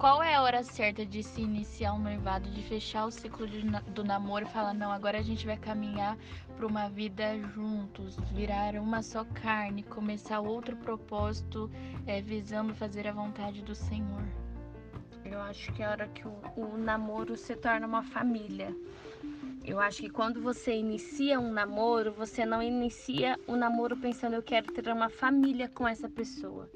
qual 0.02 0.20
é 0.20 0.34
a 0.34 0.42
hora 0.42 0.64
certa 0.64 1.06
de 1.06 1.22
se 1.22 1.40
iniciar 1.40 1.92
um 1.92 1.98
noivado, 2.00 2.50
de 2.50 2.60
fechar 2.64 3.06
o 3.06 3.10
ciclo 3.12 3.46
de, 3.46 3.62
do 3.94 4.02
namoro 4.02 4.44
e 4.44 4.48
falar, 4.48 4.74
não, 4.74 4.90
agora 4.90 5.20
a 5.20 5.22
gente 5.22 5.46
vai 5.46 5.56
caminhar 5.56 6.18
para 6.56 6.66
uma 6.66 6.88
vida 6.88 7.38
juntos, 7.54 8.16
virar 8.32 8.74
uma 8.74 9.00
só 9.00 9.24
carne, 9.24 9.84
começar 9.84 10.40
outro 10.40 10.76
propósito 10.76 11.70
é, 12.04 12.20
visando 12.20 12.74
fazer 12.74 13.06
a 13.06 13.12
vontade 13.12 13.62
do 13.62 13.76
Senhor? 13.76 14.24
Eu 15.24 15.40
acho 15.40 15.72
que 15.72 15.84
é 15.84 15.86
a 15.86 15.90
hora 15.90 16.08
que 16.08 16.26
o, 16.26 16.34
o 16.56 16.76
namoro 16.76 17.36
se 17.36 17.54
torna 17.54 17.86
uma 17.86 18.02
família. 18.02 18.74
Eu 19.64 19.78
acho 19.78 20.00
que 20.00 20.10
quando 20.10 20.42
você 20.42 20.74
inicia 20.74 21.38
um 21.38 21.52
namoro, 21.52 22.10
você 22.10 22.44
não 22.44 22.60
inicia 22.60 23.38
o 23.46 23.54
namoro 23.54 23.96
pensando 23.96 24.34
eu 24.34 24.42
quero 24.42 24.72
ter 24.72 24.92
uma 24.92 25.08
família 25.08 25.68
com 25.68 25.86
essa 25.86 26.08
pessoa. 26.08 26.68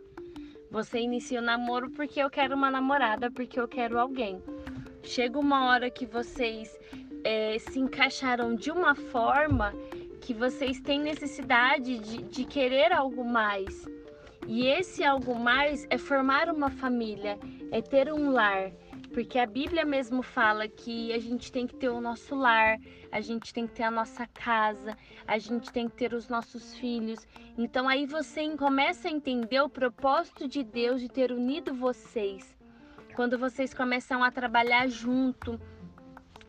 Você 0.71 1.01
inicia 1.01 1.41
o 1.41 1.43
namoro 1.43 1.91
porque 1.91 2.21
eu 2.21 2.29
quero 2.29 2.55
uma 2.55 2.71
namorada, 2.71 3.31
porque 3.31 3.59
eu 3.59 3.69
quero 3.69 3.99
alguém. 3.99 4.43
Chega 5.03 5.39
uma 5.39 5.69
hora 5.69 5.89
que 5.89 6.05
vocês 6.05 6.77
é, 7.25 7.59
se 7.59 7.79
encaixaram 7.79 8.55
de 8.55 8.71
uma 8.71 8.95
forma 8.95 9.73
que 10.21 10.35
vocês 10.35 10.81
têm 10.81 11.01
necessidade 11.01 11.99
de, 11.99 12.23
de 12.23 12.45
querer 12.45 12.93
algo 12.93 13.25
mais. 13.25 13.87
E 14.47 14.67
esse 14.67 15.05
algo 15.05 15.35
mais 15.37 15.87
é 15.91 15.99
formar 15.99 16.49
uma 16.49 16.71
família, 16.71 17.39
é 17.71 17.81
ter 17.81 18.13
um 18.13 18.31
lar. 18.31 18.73
Porque 19.17 19.39
a 19.39 19.47
Bíblia 19.47 19.87
mesmo 19.87 20.21
fala 20.21 20.69
que 20.69 21.11
a 21.11 21.19
gente 21.19 21.51
tem 21.51 21.67
que 21.67 21.75
ter 21.75 21.89
o 21.89 22.03
nosso 22.03 22.35
lar, 22.35 22.77
a 23.11 23.19
gente 23.19 23.51
tem 23.55 23.67
que 23.67 23.73
ter 23.73 23.85
a 23.85 23.91
nossa 23.91 24.27
casa, 24.27 24.95
a 25.27 25.39
gente 25.39 25.73
tem 25.73 25.89
que 25.89 25.97
ter 25.97 26.13
os 26.13 26.29
nossos 26.29 26.75
filhos. 26.75 27.27
Então 27.57 27.89
aí 27.89 28.05
você 28.05 28.47
começa 28.59 29.09
a 29.09 29.11
entender 29.11 29.59
o 29.63 29.71
propósito 29.71 30.47
de 30.47 30.63
Deus 30.63 31.01
de 31.01 31.09
ter 31.09 31.33
unido 31.33 31.73
vocês. 31.73 32.55
Quando 33.15 33.39
vocês 33.39 33.73
começam 33.73 34.23
a 34.23 34.31
trabalhar 34.31 34.87
junto, 34.87 35.59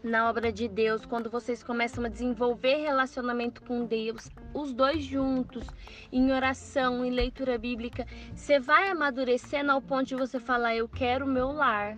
na 0.03 0.29
obra 0.29 0.51
de 0.51 0.67
Deus, 0.67 1.05
quando 1.05 1.29
vocês 1.29 1.63
começam 1.63 2.03
a 2.03 2.09
desenvolver 2.09 2.81
relacionamento 2.81 3.61
com 3.61 3.85
Deus, 3.85 4.29
os 4.53 4.73
dois 4.73 5.05
juntos, 5.05 5.65
em 6.11 6.33
oração, 6.33 7.05
em 7.05 7.11
leitura 7.11 7.57
bíblica, 7.57 8.05
você 8.35 8.59
vai 8.59 8.89
amadurecendo 8.89 9.71
ao 9.71 9.81
ponto 9.81 10.07
de 10.07 10.15
você 10.15 10.37
falar: 10.37 10.75
Eu 10.75 10.87
quero 10.89 11.25
o 11.25 11.29
meu 11.29 11.51
lar, 11.51 11.97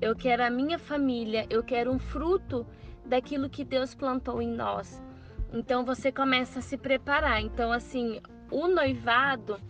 eu 0.00 0.16
quero 0.16 0.42
a 0.42 0.50
minha 0.50 0.78
família, 0.78 1.46
eu 1.50 1.62
quero 1.62 1.92
um 1.92 1.98
fruto 1.98 2.66
daquilo 3.04 3.50
que 3.50 3.64
Deus 3.64 3.94
plantou 3.94 4.40
em 4.40 4.48
nós. 4.48 5.02
Então 5.52 5.84
você 5.84 6.10
começa 6.10 6.60
a 6.60 6.62
se 6.62 6.78
preparar. 6.78 7.40
Então, 7.42 7.70
assim, 7.70 8.20
o 8.50 8.66
noivado, 8.66 9.60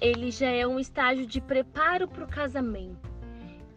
ele 0.00 0.30
já 0.30 0.48
é 0.48 0.66
um 0.66 0.78
estágio 0.78 1.26
de 1.26 1.40
preparo 1.40 2.08
para 2.08 2.24
o 2.24 2.28
casamento. 2.28 3.08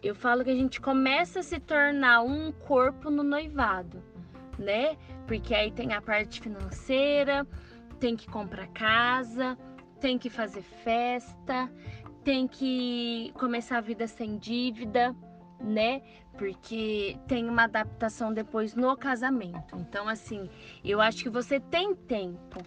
Eu 0.02 0.14
falo 0.14 0.42
que 0.42 0.50
a 0.50 0.54
gente 0.54 0.80
começa 0.80 1.40
a 1.40 1.42
se 1.42 1.60
tornar 1.60 2.22
um 2.22 2.50
corpo 2.52 3.10
no 3.10 3.22
noivado, 3.22 4.02
né? 4.58 4.96
Porque 5.26 5.54
aí 5.54 5.70
tem 5.70 5.92
a 5.92 6.00
parte 6.00 6.40
financeira, 6.40 7.46
tem 8.00 8.16
que 8.16 8.26
comprar 8.28 8.66
casa, 8.68 9.56
tem 10.00 10.18
que 10.18 10.28
fazer 10.28 10.62
festa, 10.62 11.70
tem 12.24 12.48
que 12.48 13.30
começar 13.34 13.78
a 13.78 13.80
vida 13.80 14.06
sem 14.08 14.38
dívida 14.38 15.14
né? 15.62 16.02
Porque 16.36 17.16
tem 17.26 17.48
uma 17.48 17.64
adaptação 17.64 18.32
depois 18.32 18.74
no 18.74 18.96
casamento. 18.96 19.76
Então, 19.76 20.08
assim, 20.08 20.48
eu 20.84 21.00
acho 21.00 21.22
que 21.22 21.30
você 21.30 21.60
tem 21.60 21.94
tempo. 21.94 22.60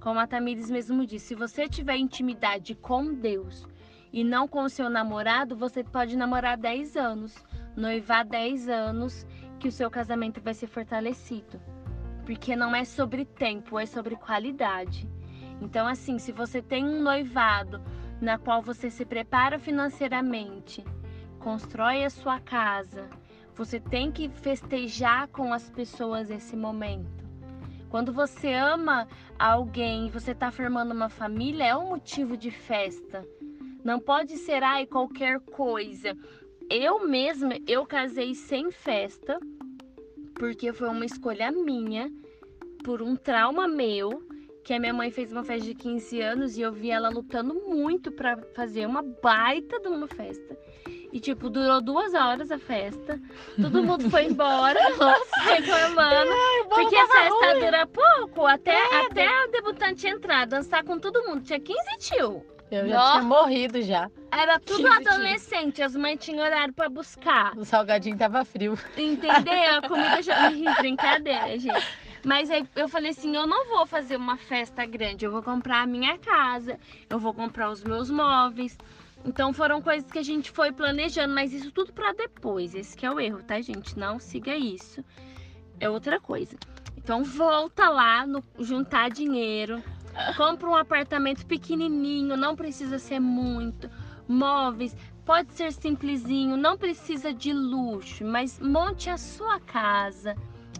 Como 0.00 0.18
a 0.18 0.26
Tamires 0.26 0.70
mesmo 0.70 1.06
disse, 1.06 1.28
se 1.28 1.34
você 1.34 1.68
tiver 1.68 1.96
intimidade 1.96 2.74
com 2.74 3.14
Deus 3.14 3.66
e 4.12 4.24
não 4.24 4.48
com 4.48 4.62
o 4.62 4.68
seu 4.68 4.88
namorado, 4.88 5.56
você 5.56 5.84
pode 5.84 6.16
namorar 6.16 6.56
10 6.56 6.96
anos, 6.96 7.44
noivar 7.76 8.24
10 8.24 8.68
anos, 8.68 9.26
que 9.58 9.68
o 9.68 9.72
seu 9.72 9.90
casamento 9.90 10.40
vai 10.40 10.54
ser 10.54 10.66
fortalecido. 10.66 11.60
Porque 12.24 12.56
não 12.56 12.74
é 12.74 12.84
sobre 12.84 13.24
tempo, 13.24 13.78
é 13.78 13.86
sobre 13.86 14.16
qualidade. 14.16 15.08
Então, 15.60 15.86
assim, 15.86 16.18
se 16.18 16.32
você 16.32 16.62
tem 16.62 16.84
um 16.84 17.02
noivado 17.02 17.80
na 18.20 18.38
qual 18.38 18.62
você 18.62 18.90
se 18.90 19.04
prepara 19.04 19.58
financeiramente, 19.58 20.84
constrói 21.40 22.04
a 22.04 22.10
sua 22.10 22.38
casa. 22.38 23.08
Você 23.54 23.80
tem 23.80 24.12
que 24.12 24.28
festejar 24.28 25.26
com 25.28 25.52
as 25.52 25.68
pessoas 25.68 26.30
esse 26.30 26.56
momento. 26.56 27.20
Quando 27.88 28.12
você 28.12 28.52
ama 28.52 29.08
alguém 29.36 30.08
você 30.10 30.30
está 30.30 30.52
formando 30.52 30.92
uma 30.92 31.08
família, 31.08 31.64
é 31.64 31.76
um 31.76 31.88
motivo 31.88 32.36
de 32.36 32.50
festa. 32.50 33.26
Não 33.82 33.98
pode 33.98 34.36
ser 34.36 34.62
ai 34.62 34.86
qualquer 34.86 35.40
coisa. 35.40 36.16
Eu 36.70 37.08
mesma, 37.08 37.54
eu 37.66 37.84
casei 37.84 38.34
sem 38.34 38.70
festa, 38.70 39.40
porque 40.34 40.72
foi 40.72 40.88
uma 40.88 41.04
escolha 41.04 41.50
minha, 41.50 42.08
por 42.84 43.02
um 43.02 43.16
trauma 43.16 43.66
meu, 43.66 44.22
que 44.64 44.72
a 44.72 44.78
minha 44.78 44.94
mãe 44.94 45.10
fez 45.10 45.32
uma 45.32 45.42
festa 45.42 45.66
de 45.66 45.74
15 45.74 46.20
anos 46.20 46.56
e 46.56 46.60
eu 46.60 46.72
vi 46.72 46.90
ela 46.90 47.08
lutando 47.08 47.54
muito 47.54 48.12
para 48.12 48.36
fazer 48.54 48.86
uma 48.86 49.02
baita 49.02 49.80
de 49.80 49.88
uma 49.88 50.06
festa. 50.06 50.56
E, 51.12 51.18
tipo, 51.18 51.50
durou 51.50 51.80
duas 51.80 52.14
horas 52.14 52.50
a 52.52 52.58
festa. 52.58 53.20
Todo 53.60 53.82
mundo 53.82 54.08
foi 54.10 54.26
embora, 54.26 54.78
reclamando. 55.42 56.30
porque 56.68 56.96
a 56.96 57.06
festa 57.06 57.52
ruim. 57.52 57.60
dura 57.60 57.86
pouco. 57.86 58.46
Até, 58.46 58.72
é, 58.76 59.06
até 59.06 59.44
o 59.46 59.50
debutante 59.50 60.06
entrar, 60.06 60.46
dançar 60.46 60.84
com 60.84 60.98
todo 60.98 61.22
mundo. 61.26 61.42
Tinha 61.42 61.58
15 61.58 61.78
tio. 61.98 62.44
Eu 62.70 62.86
já 62.88 62.96
Nossa. 62.96 63.12
tinha 63.12 63.22
morrido 63.24 63.82
já. 63.82 64.08
Era 64.30 64.60
tudo 64.60 64.86
adolescente, 64.86 65.82
as 65.82 65.96
mães 65.96 66.18
tinham 66.20 66.44
horário 66.44 66.72
pra 66.72 66.88
buscar. 66.88 67.52
O 67.58 67.64
salgadinho 67.64 68.16
tava 68.16 68.44
frio. 68.44 68.78
Entendeu? 68.96 69.78
A 69.78 69.88
comida 69.88 70.22
já. 70.22 70.50
Brincadeira, 70.78 71.58
gente. 71.58 71.84
Mas 72.24 72.48
aí 72.50 72.64
eu 72.76 72.88
falei 72.88 73.10
assim: 73.10 73.34
eu 73.34 73.46
não 73.46 73.66
vou 73.66 73.86
fazer 73.86 74.14
uma 74.16 74.36
festa 74.36 74.86
grande, 74.86 75.24
eu 75.24 75.32
vou 75.32 75.42
comprar 75.42 75.82
a 75.82 75.86
minha 75.86 76.16
casa, 76.18 76.78
eu 77.08 77.18
vou 77.18 77.34
comprar 77.34 77.70
os 77.70 77.82
meus 77.82 78.08
móveis. 78.10 78.78
Então 79.24 79.52
foram 79.52 79.82
coisas 79.82 80.10
que 80.10 80.18
a 80.18 80.22
gente 80.22 80.50
foi 80.50 80.72
planejando, 80.72 81.34
mas 81.34 81.52
isso 81.52 81.70
tudo 81.70 81.92
para 81.92 82.12
depois. 82.12 82.74
Esse 82.74 82.96
que 82.96 83.04
é 83.04 83.10
o 83.10 83.20
erro, 83.20 83.42
tá, 83.42 83.60
gente? 83.60 83.98
Não 83.98 84.18
siga 84.18 84.56
isso. 84.56 85.04
É 85.78 85.88
outra 85.88 86.20
coisa. 86.20 86.56
Então 86.96 87.24
volta 87.24 87.88
lá 87.88 88.26
no 88.26 88.42
juntar 88.58 89.10
dinheiro, 89.10 89.82
compra 90.36 90.68
um 90.68 90.76
apartamento 90.76 91.46
pequenininho, 91.46 92.36
não 92.36 92.54
precisa 92.54 92.98
ser 92.98 93.20
muito, 93.20 93.90
móveis, 94.28 94.94
pode 95.24 95.52
ser 95.54 95.72
simplesinho, 95.72 96.56
não 96.56 96.76
precisa 96.76 97.32
de 97.32 97.52
luxo, 97.52 98.24
mas 98.24 98.60
monte 98.60 99.08
a 99.08 99.16
sua 99.16 99.58
casa, 99.60 100.36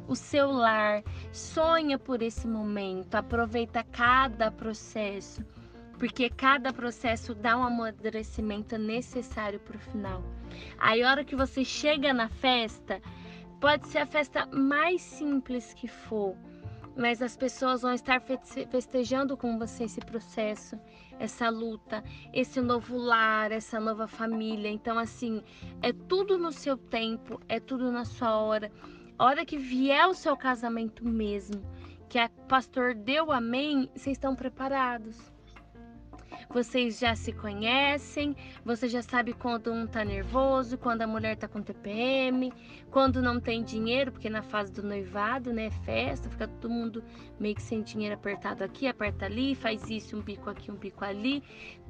o 0.07 0.15
seu 0.15 0.51
lar, 0.51 1.03
sonha 1.33 1.99
por 1.99 2.21
esse 2.21 2.47
momento, 2.47 3.15
aproveita 3.15 3.83
cada 3.83 4.51
processo 4.51 5.45
porque 6.01 6.31
cada 6.31 6.73
processo 6.73 7.35
dá 7.35 7.59
um 7.59 7.63
amadurecimento 7.63 8.79
necessário 8.79 9.61
para 9.61 9.77
o 9.77 9.81
final. 9.81 10.25
Aí, 10.79 11.03
a 11.03 11.11
hora 11.11 11.23
que 11.23 11.37
você 11.37 11.63
chega 11.63 12.15
na 12.15 12.27
festa, 12.27 13.03
pode 13.61 13.87
ser 13.87 13.99
a 13.99 14.07
festa 14.07 14.47
mais 14.47 15.03
simples 15.03 15.75
que 15.75 15.87
for, 15.87 16.35
mas 16.97 17.21
as 17.21 17.37
pessoas 17.37 17.83
vão 17.83 17.93
estar 17.93 18.19
festejando 18.71 19.37
com 19.37 19.59
você 19.59 19.85
esse 19.85 20.01
processo, 20.01 20.81
essa 21.19 21.51
luta, 21.51 22.03
esse 22.33 22.63
novo 22.63 22.97
lar, 22.97 23.53
essa 23.53 23.79
nova 23.79 24.09
família. 24.09 24.71
Então, 24.71 24.99
assim, 24.99 25.43
é 25.83 25.93
tudo 25.93 26.39
no 26.39 26.51
seu 26.51 26.79
tempo, 26.79 27.39
é 27.47 27.61
tudo 27.61 27.93
na 27.93 28.07
sua 28.07 28.39
hora. 28.39 28.73
A 29.19 29.27
hora 29.27 29.45
que 29.45 29.59
vier 29.59 30.07
o 30.09 30.15
seu 30.15 30.35
casamento 30.35 31.07
mesmo, 31.07 31.63
que 32.09 32.19
a 32.19 32.31
pastor 32.49 32.95
deu 32.95 33.31
amém, 33.31 33.91
vocês 33.95 34.17
estão 34.17 34.35
preparados 34.35 35.31
vocês 36.53 36.99
já 36.99 37.15
se 37.15 37.33
conhecem, 37.33 38.37
você 38.65 38.89
já 38.89 39.03
sabe 39.03 39.33
quando 39.33 39.73
um 39.73 39.87
tá 39.87 40.05
nervoso, 40.05 40.77
quando 40.77 41.03
a 41.03 41.07
mulher 41.07 41.37
tá 41.37 41.47
com 41.47 41.63
TPM, 41.63 42.53
quando 42.91 43.23
não 43.23 43.41
tem 43.41 43.63
dinheiro, 43.63 44.11
porque 44.13 44.29
na 44.29 44.43
fase 44.43 44.73
do 44.73 44.83
noivado, 44.83 45.53
né, 45.53 45.71
festa, 45.85 46.29
fica 46.29 46.49
todo 46.49 46.71
mundo 46.71 47.05
meio 47.39 47.55
que 47.55 47.63
sem 47.63 47.83
dinheiro 47.83 48.15
apertado 48.15 48.65
aqui, 48.65 48.87
aperta 48.87 49.27
ali, 49.27 49.55
faz 49.55 49.89
isso, 49.89 50.17
um 50.17 50.21
bico 50.21 50.51
aqui, 50.51 50.71
um 50.71 50.77
bico 50.77 51.05
ali. 51.05 51.43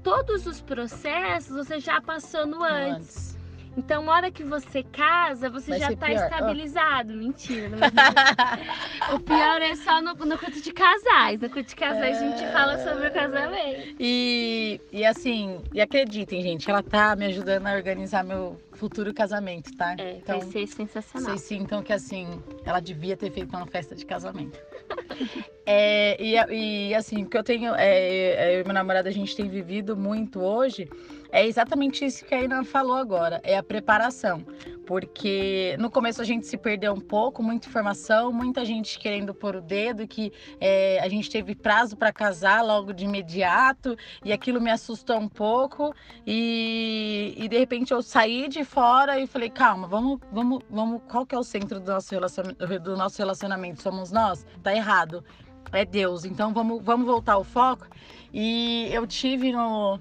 Todos 0.03 0.47
os 0.47 0.61
processos 0.61 1.57
você 1.57 1.81
já 1.81 2.01
passou 2.01 2.47
no 2.47 2.63
antes. 2.63 3.35
antes. 3.35 3.40
Então, 3.81 4.03
na 4.05 4.13
hora 4.13 4.31
que 4.31 4.45
você 4.45 4.83
casa, 4.83 5.49
você 5.49 5.71
Vai 5.71 5.81
já 5.81 5.97
tá 5.97 6.07
pior. 6.07 6.25
estabilizado. 6.25 7.15
Oh. 7.15 7.17
Mentira, 7.17 7.69
não 7.71 7.79
é 7.79 7.91
O 9.17 9.21
pior 9.21 9.63
é 9.63 9.75
só 9.75 10.03
no, 10.03 10.15
no 10.15 10.39
culto 10.39 10.61
de 10.61 10.71
casais. 10.71 11.41
No 11.41 11.49
culto 11.49 11.71
de 11.71 11.77
casais 11.77 12.21
é... 12.21 12.27
a 12.27 12.31
gente 12.31 12.53
fala 12.53 12.79
sobre 12.79 13.09
o 13.09 13.11
casamento. 13.11 13.97
E, 13.99 14.79
e 14.93 15.05
assim, 15.05 15.63
e 15.73 15.81
acreditem, 15.81 16.43
gente, 16.43 16.69
ela 16.69 16.83
tá 16.83 17.17
me 17.17 17.25
ajudando 17.25 17.67
a 17.67 17.73
organizar 17.73 18.23
meu 18.23 18.61
futuro 18.73 19.15
casamento, 19.15 19.75
tá? 19.77 19.95
É, 19.99 20.19
então, 20.19 20.41
vai 20.41 20.51
ser 20.51 20.67
sensacional. 20.67 21.31
Vocês 21.31 21.41
sintam 21.41 21.83
que 21.83 21.93
assim, 21.93 22.43
ela 22.67 22.81
devia 22.81 23.17
ter 23.17 23.31
feito 23.31 23.57
uma 23.57 23.67
festa 23.67 23.95
de 23.95 24.05
casamento. 24.05 24.59
É, 25.73 26.21
e, 26.21 26.89
e, 26.89 26.95
assim, 26.97 27.23
o 27.23 27.29
que 27.29 27.39
eu 27.39 27.45
tenho, 27.45 27.73
é, 27.77 28.57
eu 28.57 28.63
e 28.63 28.65
meu 28.65 28.75
namorado, 28.75 29.09
a 29.09 29.13
gente 29.13 29.37
tem 29.37 29.49
vivido 29.49 29.97
muito 29.97 30.41
hoje, 30.41 30.89
é 31.33 31.47
exatamente 31.47 32.05
isso 32.05 32.25
que 32.25 32.35
a 32.35 32.43
Ina 32.43 32.65
falou 32.65 32.97
agora, 32.97 33.41
é 33.45 33.57
a 33.57 33.63
preparação. 33.63 34.45
Porque 34.87 35.77
no 35.79 35.89
começo 35.89 36.21
a 36.21 36.25
gente 36.25 36.47
se 36.47 36.57
perdeu 36.57 36.93
um 36.93 37.01
pouco, 37.01 37.43
muita 37.43 37.69
informação, 37.69 38.33
muita 38.33 38.65
gente 38.65 38.99
querendo 38.99 39.33
pôr 39.33 39.55
o 39.57 39.61
dedo, 39.61 40.07
que 40.07 40.33
é, 40.61 40.99
a 41.01 41.09
gente 41.09 41.31
teve 41.31 41.55
prazo 41.55 41.97
para 41.97 42.13
casar 42.13 42.65
logo 42.65 42.93
de 42.93 43.05
imediato, 43.05 43.97
e 44.25 44.33
aquilo 44.33 44.61
me 44.61 44.71
assustou 44.71 45.17
um 45.19 45.29
pouco. 45.29 45.95
E, 46.27 47.35
e 47.37 47.49
de 47.49 47.57
repente 47.57 47.93
eu 47.93 48.03
saí 48.03 48.49
de 48.49 48.65
fora 48.65 49.21
e 49.21 49.27
falei, 49.27 49.51
calma, 49.51 49.87
vamos, 49.87 50.19
vamos, 50.33 50.63
vamos, 50.69 51.01
qual 51.09 51.25
que 51.25 51.35
é 51.35 51.39
o 51.39 51.45
centro 51.45 51.79
do 51.79 51.93
nosso, 51.93 52.13
relacionamento, 52.13 52.79
do 52.81 52.97
nosso 52.97 53.19
relacionamento? 53.19 53.83
Somos 53.83 54.11
nós? 54.11 54.45
Tá 54.63 54.75
errado. 54.75 55.25
É 55.73 55.85
Deus. 55.85 56.25
Então 56.25 56.53
vamos, 56.53 56.83
vamos 56.83 57.07
voltar 57.07 57.35
ao 57.35 57.45
foco. 57.45 57.87
E 58.33 58.89
eu 58.93 59.07
tive 59.07 59.53
no, 59.53 60.01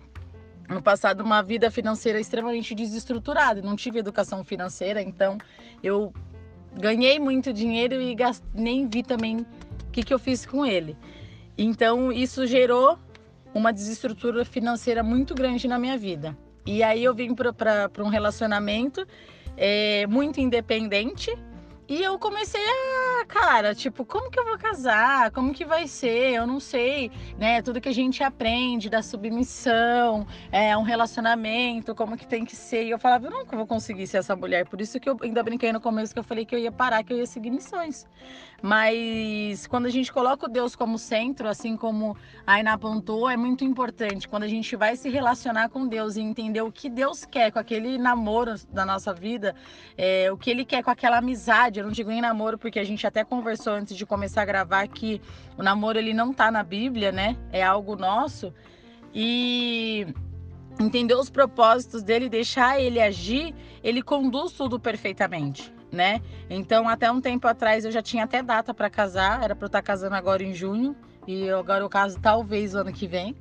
no 0.70 0.82
passado 0.82 1.22
uma 1.22 1.42
vida 1.42 1.72
financeira 1.72 2.20
extremamente 2.20 2.76
desestruturada, 2.76 3.62
não 3.62 3.76
tive 3.76 4.00
educação 4.00 4.44
financeira, 4.44 5.02
então 5.02 5.38
eu 5.84 6.14
ganhei 6.74 7.20
muito 7.20 7.52
dinheiro 7.52 8.00
e 8.00 8.14
gast... 8.14 8.44
nem 8.54 8.88
vi 8.88 9.02
também 9.02 9.38
o 9.38 9.92
que, 9.92 10.04
que 10.04 10.14
eu 10.14 10.20
fiz 10.20 10.46
com 10.46 10.66
ele. 10.66 10.96
Então 11.58 12.12
isso 12.12 12.46
gerou 12.46 13.00
uma 13.54 13.74
desestrutura 13.74 14.46
financeira 14.46 15.02
muito 15.02 15.34
grande 15.34 15.68
na 15.68 15.80
minha 15.80 15.98
vida. 15.98 16.38
E 16.66 16.84
aí 16.84 17.04
eu 17.04 17.16
vim 17.16 17.34
para 17.34 17.90
um 18.00 18.10
relacionamento 18.10 19.06
é, 19.58 20.06
muito 20.08 20.40
independente, 20.40 21.36
e 21.88 22.04
eu 22.04 22.20
comecei 22.20 22.62
a, 22.62 23.09
cara, 23.30 23.76
tipo, 23.76 24.04
como 24.04 24.30
que 24.32 24.40
eu 24.40 24.44
vou 24.44 24.58
casar? 24.58 25.30
Como 25.32 25.54
que 25.54 25.64
vai 25.64 25.88
ser? 25.88 26.34
Eu 26.34 26.48
não 26.48 26.60
sei, 26.60 27.12
né? 27.38 27.62
Tudo 27.62 27.80
que 27.80 27.88
a 27.88 27.94
gente 27.94 28.24
aprende 28.24 28.90
da 28.90 29.04
submissão, 29.04 30.26
é 30.52 30.76
um 30.76 30.82
relacionamento, 30.82 31.94
como 31.94 32.18
que 32.18 32.26
tem 32.26 32.44
que 32.44 32.56
ser. 32.56 32.86
E 32.86 32.90
eu 32.90 32.98
falava, 32.98 33.28
eu 33.28 33.32
nunca 33.32 33.56
vou 33.56 33.68
conseguir 33.68 34.08
ser 34.08 34.18
essa 34.18 34.36
mulher. 34.36 34.66
Por 34.68 34.82
isso 34.82 35.00
que 35.00 35.08
eu 35.08 35.16
ainda 35.22 35.44
brinquei 35.44 35.72
no 35.72 35.80
começo 35.80 36.12
que 36.12 36.20
eu 36.20 36.24
falei 36.24 36.44
que 36.44 36.56
eu 36.56 36.60
ia 36.60 36.72
parar, 36.72 37.04
que 37.04 37.14
eu 37.14 37.18
ia 37.18 37.26
seguir 37.28 37.52
missões. 37.52 38.08
Mas 38.62 39.68
quando 39.68 39.86
a 39.86 39.90
gente 39.90 40.12
coloca 40.12 40.46
o 40.46 40.50
Deus 40.50 40.76
como 40.76 40.98
centro, 40.98 41.48
assim 41.48 41.78
como 41.78 42.18
a 42.46 42.54
Aina 42.54 42.74
apontou, 42.74 43.30
é 43.30 43.38
muito 43.38 43.64
importante. 43.64 44.28
Quando 44.28 44.44
a 44.44 44.48
gente 44.48 44.76
vai 44.76 44.96
se 44.96 45.10
relacionar 45.10 45.70
com 45.70 45.88
Deus 45.88 46.18
e 46.18 46.22
entender 46.22 46.62
o 46.62 46.72
que 46.72 46.90
Deus 46.90 47.26
quer 47.26 47.52
com 47.52 47.60
aquele 47.60 47.98
namoro 47.98 48.56
da 48.72 48.86
nossa 48.86 49.14
vida, 49.14 49.56
é, 49.98 50.32
o 50.32 50.38
que 50.38 50.50
Ele 50.50 50.66
quer 50.66 50.84
com 50.84 50.92
aquela 50.92 51.18
amizade. 51.18 51.80
Eu 51.80 51.86
não 51.86 51.92
digo 51.92 52.12
em 52.12 52.22
namoro, 52.22 52.58
porque 52.58 52.80
a 52.80 52.84
gente 52.84 53.06
até 53.08 53.19
conversou 53.24 53.74
antes 53.74 53.96
de 53.96 54.06
começar 54.06 54.42
a 54.42 54.46
gravar 54.46 54.88
que 54.88 55.22
o 55.58 55.64
namoro 55.64 55.98
ele 55.98 56.14
não 56.14 56.34
tá 56.34 56.52
na 56.52 56.64
Bíblia, 56.64 57.12
né? 57.12 57.38
É 57.52 57.64
algo 57.64 57.96
nosso. 57.96 58.54
E 59.14 60.08
entender 60.80 61.16
os 61.16 61.30
propósitos 61.30 62.04
dele, 62.04 62.30
deixar 62.30 62.80
ele 62.80 63.02
agir, 63.02 63.54
ele 63.84 64.02
conduz 64.02 64.54
tudo 64.54 64.80
perfeitamente 64.80 65.74
né? 65.92 66.22
Então, 66.50 66.88
até 66.88 67.12
um 67.12 67.22
tempo 67.22 67.48
atrás 67.48 67.86
eu 67.86 67.92
já 67.92 68.02
tinha 68.02 68.24
até 68.24 68.42
data 68.42 68.74
para 68.74 68.90
casar, 68.90 69.44
era 69.44 69.56
para 69.56 69.66
eu 69.66 69.68
estar 69.68 69.80
tá 69.80 69.84
casando 69.84 70.16
agora 70.16 70.44
em 70.44 70.54
junho, 70.54 70.96
e 71.28 71.50
agora 71.50 71.84
eu 71.84 71.90
caso 71.90 72.20
talvez 72.20 72.76
ano 72.76 72.92
que 72.92 73.08
vem. 73.08 73.36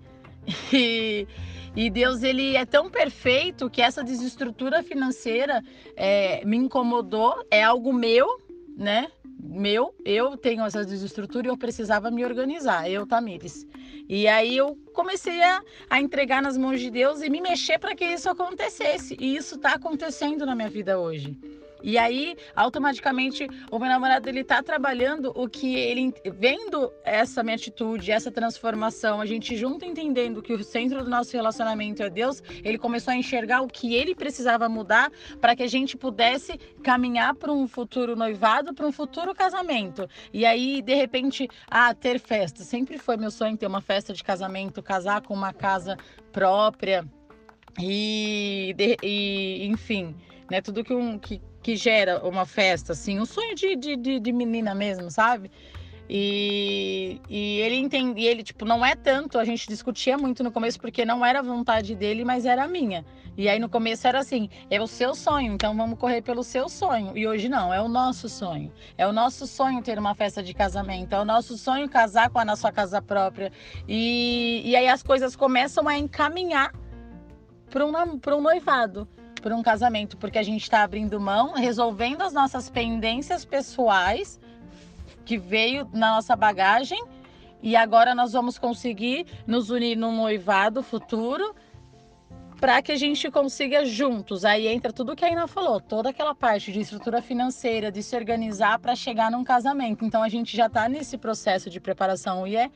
E, 0.72 1.26
e 1.76 1.90
Deus, 1.90 2.22
ele 2.22 2.56
é 2.56 2.64
tão 2.64 2.90
perfeito 2.90 3.68
que 3.68 3.82
essa 3.82 4.02
desestrutura 4.02 4.82
financeira 4.82 5.62
é, 5.94 6.42
me 6.44 6.56
incomodou, 6.56 7.44
é 7.50 7.62
algo 7.62 7.92
meu, 7.92 8.26
né? 8.76 9.08
Meu, 9.40 9.94
eu 10.04 10.36
tenho 10.36 10.64
essa 10.64 10.84
desestrutura 10.84 11.46
e 11.46 11.50
eu 11.50 11.56
precisava 11.56 12.10
me 12.10 12.24
organizar, 12.24 12.90
eu, 12.90 13.06
Tamires. 13.06 13.66
E 14.08 14.26
aí 14.26 14.56
eu 14.56 14.76
comecei 14.92 15.40
a, 15.42 15.62
a 15.88 16.00
entregar 16.00 16.42
nas 16.42 16.56
mãos 16.56 16.80
de 16.80 16.90
Deus 16.90 17.22
e 17.22 17.30
me 17.30 17.40
mexer 17.40 17.78
para 17.78 17.94
que 17.94 18.04
isso 18.04 18.28
acontecesse. 18.28 19.16
E 19.20 19.36
isso 19.36 19.54
está 19.54 19.74
acontecendo 19.74 20.44
na 20.44 20.54
minha 20.54 20.68
vida 20.68 20.98
hoje. 20.98 21.38
E 21.82 21.96
aí, 21.96 22.36
automaticamente, 22.54 23.46
o 23.70 23.78
meu 23.78 23.88
namorado 23.88 24.28
ele 24.28 24.42
tá 24.42 24.62
trabalhando 24.62 25.32
o 25.34 25.48
que 25.48 25.76
ele 25.76 26.12
vendo 26.34 26.92
essa 27.04 27.42
minha 27.42 27.56
atitude, 27.56 28.10
essa 28.10 28.30
transformação, 28.30 29.20
a 29.20 29.26
gente 29.26 29.56
junto 29.56 29.84
entendendo 29.84 30.42
que 30.42 30.52
o 30.52 30.62
centro 30.64 31.04
do 31.04 31.10
nosso 31.10 31.36
relacionamento 31.36 32.02
é 32.02 32.10
Deus, 32.10 32.42
ele 32.64 32.78
começou 32.78 33.12
a 33.12 33.16
enxergar 33.16 33.62
o 33.62 33.68
que 33.68 33.94
ele 33.94 34.14
precisava 34.14 34.68
mudar 34.68 35.10
para 35.40 35.54
que 35.54 35.62
a 35.62 35.66
gente 35.66 35.96
pudesse 35.96 36.58
caminhar 36.82 37.34
para 37.34 37.52
um 37.52 37.66
futuro 37.66 38.16
noivado, 38.16 38.74
para 38.74 38.86
um 38.86 38.92
futuro 38.92 39.34
casamento. 39.34 40.08
E 40.32 40.44
aí, 40.44 40.82
de 40.82 40.94
repente, 40.94 41.48
ah, 41.70 41.94
ter 41.94 42.18
festa. 42.18 42.62
Sempre 42.62 42.98
foi 42.98 43.16
meu 43.16 43.30
sonho 43.30 43.56
ter 43.56 43.66
uma 43.66 43.80
festa 43.80 44.12
de 44.12 44.22
casamento, 44.22 44.82
casar 44.82 45.22
com 45.22 45.34
uma 45.34 45.52
casa 45.52 45.96
própria. 46.32 47.04
E, 47.80 48.74
e 49.02 49.66
enfim, 49.66 50.16
né? 50.50 50.60
Tudo 50.60 50.84
que, 50.84 50.94
um, 50.94 51.18
que, 51.18 51.40
que 51.62 51.76
gera 51.76 52.26
uma 52.26 52.46
festa, 52.46 52.92
assim, 52.92 53.18
um 53.18 53.26
sonho 53.26 53.54
de, 53.54 53.76
de, 53.76 53.96
de, 53.96 54.20
de 54.20 54.32
menina 54.32 54.74
mesmo, 54.74 55.10
sabe? 55.10 55.50
E, 56.10 57.20
e 57.28 57.60
ele 57.60 57.76
entende, 57.76 58.22
ele, 58.24 58.42
tipo, 58.42 58.64
não 58.64 58.84
é 58.84 58.96
tanto, 58.96 59.38
a 59.38 59.44
gente 59.44 59.68
discutia 59.68 60.16
muito 60.16 60.42
no 60.42 60.50
começo 60.50 60.80
porque 60.80 61.04
não 61.04 61.24
era 61.24 61.42
vontade 61.42 61.94
dele, 61.94 62.24
mas 62.24 62.46
era 62.46 62.64
a 62.64 62.68
minha. 62.68 63.04
E 63.36 63.48
aí 63.48 63.58
no 63.58 63.68
começo 63.68 64.08
era 64.08 64.18
assim, 64.18 64.48
é 64.70 64.80
o 64.80 64.86
seu 64.86 65.14
sonho, 65.14 65.52
então 65.52 65.76
vamos 65.76 65.98
correr 65.98 66.22
pelo 66.22 66.42
seu 66.42 66.68
sonho. 66.68 67.16
E 67.16 67.28
hoje 67.28 67.48
não, 67.48 67.72
é 67.72 67.80
o 67.80 67.88
nosso 67.88 68.28
sonho. 68.28 68.72
É 68.96 69.06
o 69.06 69.12
nosso 69.12 69.46
sonho 69.46 69.82
ter 69.82 69.98
uma 69.98 70.14
festa 70.14 70.42
de 70.42 70.54
casamento, 70.54 71.14
é 71.14 71.20
o 71.20 71.26
nosso 71.26 71.58
sonho 71.58 71.88
casar 71.88 72.30
com 72.30 72.38
a 72.38 72.44
nossa 72.44 72.72
casa 72.72 73.02
própria. 73.02 73.52
E, 73.86 74.62
e 74.64 74.74
aí 74.74 74.88
as 74.88 75.02
coisas 75.02 75.36
começam 75.36 75.86
a 75.86 75.98
encaminhar 75.98 76.72
para 77.70 77.84
um, 77.84 77.92
um 77.92 78.40
noivado 78.40 79.06
por 79.40 79.52
um 79.52 79.62
casamento, 79.62 80.16
porque 80.16 80.38
a 80.38 80.42
gente 80.42 80.62
está 80.62 80.82
abrindo 80.82 81.20
mão, 81.20 81.54
resolvendo 81.54 82.22
as 82.22 82.32
nossas 82.32 82.68
pendências 82.68 83.44
pessoais 83.44 84.40
que 85.24 85.36
veio 85.36 85.88
na 85.92 86.14
nossa 86.14 86.34
bagagem 86.34 87.02
e 87.62 87.74
agora 87.76 88.14
nós 88.14 88.32
vamos 88.32 88.58
conseguir 88.58 89.26
nos 89.46 89.70
unir 89.70 89.96
num 89.96 90.16
noivado 90.16 90.82
futuro 90.82 91.54
para 92.60 92.82
que 92.82 92.92
a 92.92 92.96
gente 92.96 93.30
consiga 93.30 93.84
juntos. 93.84 94.44
Aí 94.44 94.66
entra 94.66 94.92
tudo 94.92 95.14
que 95.14 95.24
a 95.24 95.30
Ina 95.30 95.46
falou, 95.46 95.80
toda 95.80 96.10
aquela 96.10 96.34
parte 96.34 96.72
de 96.72 96.80
estrutura 96.80 97.22
financeira, 97.22 97.90
de 97.90 98.02
se 98.02 98.16
organizar 98.16 98.78
para 98.78 98.96
chegar 98.96 99.30
num 99.30 99.44
casamento. 99.44 100.04
Então 100.04 100.22
a 100.22 100.28
gente 100.28 100.56
já 100.56 100.66
está 100.66 100.88
nesse 100.88 101.16
processo 101.16 101.70
de 101.70 101.80
preparação 101.80 102.46
e 102.46 102.56
é 102.56 102.70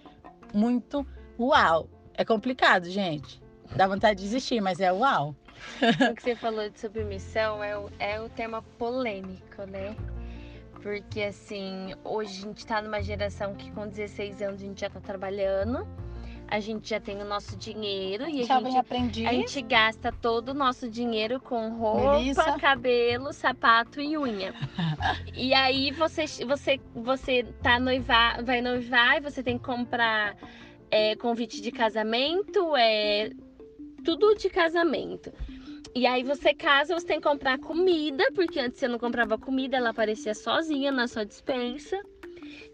muito 0.55 1.07
uau. 1.39 1.89
É 2.15 2.25
complicado, 2.25 2.89
gente. 2.89 3.43
Dá 3.75 3.87
vontade 3.87 4.17
de 4.17 4.25
desistir, 4.25 4.61
mas 4.61 4.81
é 4.81 4.93
uau. 4.93 5.35
o 6.11 6.15
que 6.15 6.23
você 6.23 6.35
falou 6.35 6.69
de 6.69 6.79
submissão 6.79 7.63
é 7.63 7.77
o, 7.77 7.91
é 7.99 8.21
o 8.21 8.29
tema 8.29 8.63
polêmico, 8.79 9.63
né? 9.71 9.97
Porque 10.83 11.23
assim, 11.23 11.95
hoje 12.05 12.41
a 12.41 12.43
gente 12.49 12.67
tá 12.67 12.83
numa 12.83 13.01
geração 13.03 13.55
que 13.55 13.71
com 13.71 13.87
16 13.87 14.43
anos 14.43 14.63
a 14.63 14.67
gente 14.67 14.81
já 14.81 14.91
tá 14.91 15.01
trabalhando, 15.01 15.87
a 16.49 16.61
gente 16.61 16.91
já 16.91 17.01
tem 17.01 17.23
o 17.23 17.25
nosso 17.25 17.57
dinheiro 17.57 18.29
e 18.29 18.43
a 18.43 18.61
gente, 18.61 18.77
aprendi. 18.77 19.27
a 19.27 19.33
gente 19.33 19.63
gasta 19.63 20.13
todo 20.13 20.51
o 20.51 20.55
nosso 20.55 20.91
dinheiro 20.91 21.41
com 21.41 21.71
roupa, 21.71 22.19
Melissa. 22.19 22.59
cabelo, 22.59 23.33
sapato 23.33 24.01
e 24.01 24.19
unha. 24.19 24.53
e 25.35 25.55
aí 25.55 25.93
você, 25.93 26.27
você, 26.45 26.81
você 26.95 27.45
tá 27.63 27.79
noivar, 27.79 28.45
vai 28.45 28.61
noivar 28.61 29.17
e 29.17 29.21
você 29.21 29.43
tem 29.43 29.57
que 29.57 29.65
comprar 29.65 30.37
é, 30.91 31.17
convite 31.17 31.63
de 31.63 31.73
casamento, 31.73 32.77
é 32.77 33.31
tudo 34.05 34.35
de 34.35 34.49
casamento. 34.51 35.33
E 35.95 36.07
aí 36.07 36.23
você 36.23 36.55
casa, 36.55 36.95
você 36.95 37.07
tem 37.07 37.21
que 37.21 37.29
comprar 37.29 37.59
comida, 37.59 38.25
porque 38.35 38.59
antes 38.59 38.79
você 38.79 38.89
não 38.89 38.99
comprava 38.99 39.37
comida, 39.37 39.77
ela 39.77 39.91
aparecia 39.91 40.35
sozinha 40.35 40.91
na 40.91 41.07
sua 41.07 41.25
dispensa. 41.25 42.01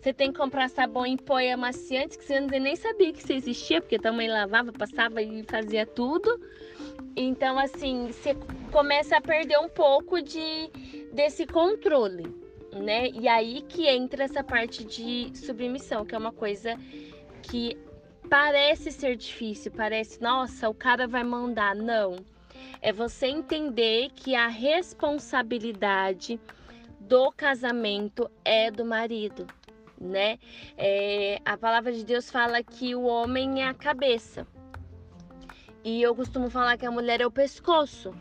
Você 0.01 0.13
tem 0.13 0.31
que 0.31 0.39
comprar 0.39 0.69
sabão 0.71 1.05
em 1.05 1.17
pó 1.17 1.41
e 1.41 1.51
amaciante, 1.51 2.17
que 2.17 2.25
você 2.25 2.41
nem 2.41 2.77
sabia 2.77 3.13
que 3.13 3.19
isso 3.19 3.33
existia, 3.33 3.81
porque 3.81 3.99
também 3.99 4.29
lavava, 4.29 4.73
passava 4.73 5.21
e 5.21 5.43
fazia 5.43 5.85
tudo. 5.85 6.41
Então, 7.17 7.59
assim, 7.59 8.07
você 8.07 8.37
começa 8.71 9.17
a 9.17 9.21
perder 9.21 9.59
um 9.59 9.69
pouco 9.69 10.23
de 10.23 10.71
desse 11.13 11.45
controle, 11.47 12.33
né? 12.73 13.09
E 13.09 13.27
aí 13.27 13.63
que 13.63 13.89
entra 13.89 14.23
essa 14.25 14.45
parte 14.45 14.85
de 14.85 15.37
submissão, 15.37 16.05
que 16.05 16.15
é 16.15 16.19
uma 16.19 16.33
coisa 16.33 16.77
que 17.43 17.77
parece 18.29 18.93
ser 18.93 19.17
difícil, 19.17 19.73
parece, 19.73 20.21
nossa, 20.21 20.69
o 20.69 20.75
cara 20.75 21.07
vai 21.07 21.25
mandar. 21.25 21.75
Não 21.75 22.17
é 22.81 22.93
você 22.93 23.27
entender 23.27 24.11
que 24.15 24.35
a 24.35 24.47
responsabilidade 24.47 26.41
do 27.01 27.33
casamento 27.33 28.31
é 28.45 28.71
do 28.71 28.85
marido, 28.85 29.47
né? 30.01 30.39
É, 30.77 31.41
a 31.45 31.57
palavra 31.57 31.93
de 31.93 32.05
Deus 32.05 32.31
fala 32.31 32.63
que 32.63 32.95
o 32.95 33.03
homem 33.03 33.63
é 33.63 33.69
a 33.69 33.75
cabeça. 33.75 34.47
E 35.83 36.03
eu 36.03 36.15
costumo 36.15 36.51
falar 36.51 36.77
que 36.77 36.87
a 36.87 36.91
mulher 36.91 37.21
é 37.21 37.27
o 37.27 37.31
pescoço. 37.31 38.15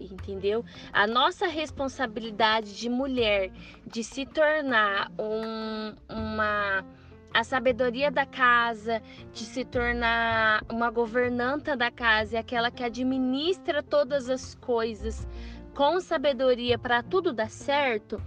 Entendeu? 0.00 0.64
A 0.92 1.06
nossa 1.06 1.46
responsabilidade 1.46 2.76
de 2.76 2.88
mulher 2.88 3.52
de 3.86 4.02
se 4.02 4.26
tornar 4.26 5.12
um, 5.16 5.94
uma 6.08 6.84
a 7.34 7.44
sabedoria 7.44 8.10
da 8.10 8.26
casa, 8.26 9.02
de 9.32 9.44
se 9.44 9.64
tornar 9.64 10.62
uma 10.70 10.90
governanta 10.90 11.76
da 11.76 11.90
casa, 11.90 12.34
e 12.34 12.38
aquela 12.38 12.70
que 12.70 12.84
administra 12.84 13.82
todas 13.82 14.28
as 14.28 14.54
coisas 14.54 15.26
com 15.74 16.00
sabedoria 16.00 16.78
para 16.78 17.02
tudo 17.02 17.32
dar 17.32 17.50
certo, 17.50 18.20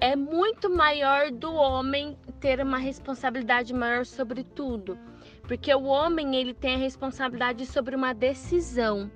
é 0.00 0.14
muito 0.14 0.70
maior 0.70 1.30
do 1.30 1.52
homem 1.52 2.16
ter 2.40 2.60
uma 2.60 2.78
responsabilidade 2.78 3.72
maior 3.72 4.04
sobre 4.04 4.44
tudo. 4.44 4.98
Porque 5.42 5.74
o 5.74 5.84
homem 5.84 6.36
ele 6.36 6.54
tem 6.54 6.74
a 6.74 6.78
responsabilidade 6.78 7.66
sobre 7.66 7.96
uma 7.96 8.12
decisão. 8.12 9.10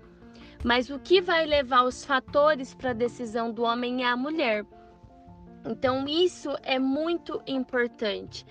Mas 0.64 0.90
o 0.90 0.98
que 0.98 1.20
vai 1.20 1.44
levar 1.44 1.83
os 1.83 2.05
fatores 2.05 2.74
para 2.74 2.90
a 2.90 2.94
decisão 2.94 3.52
do 3.52 3.62
homem 3.62 4.05
é 4.05 4.09
a 4.09 4.16
mulher. 4.16 4.64
Então 5.64 6.07
isso 6.09 6.51
é 6.62 6.79
muito 6.79 7.40
importante. 7.46 8.44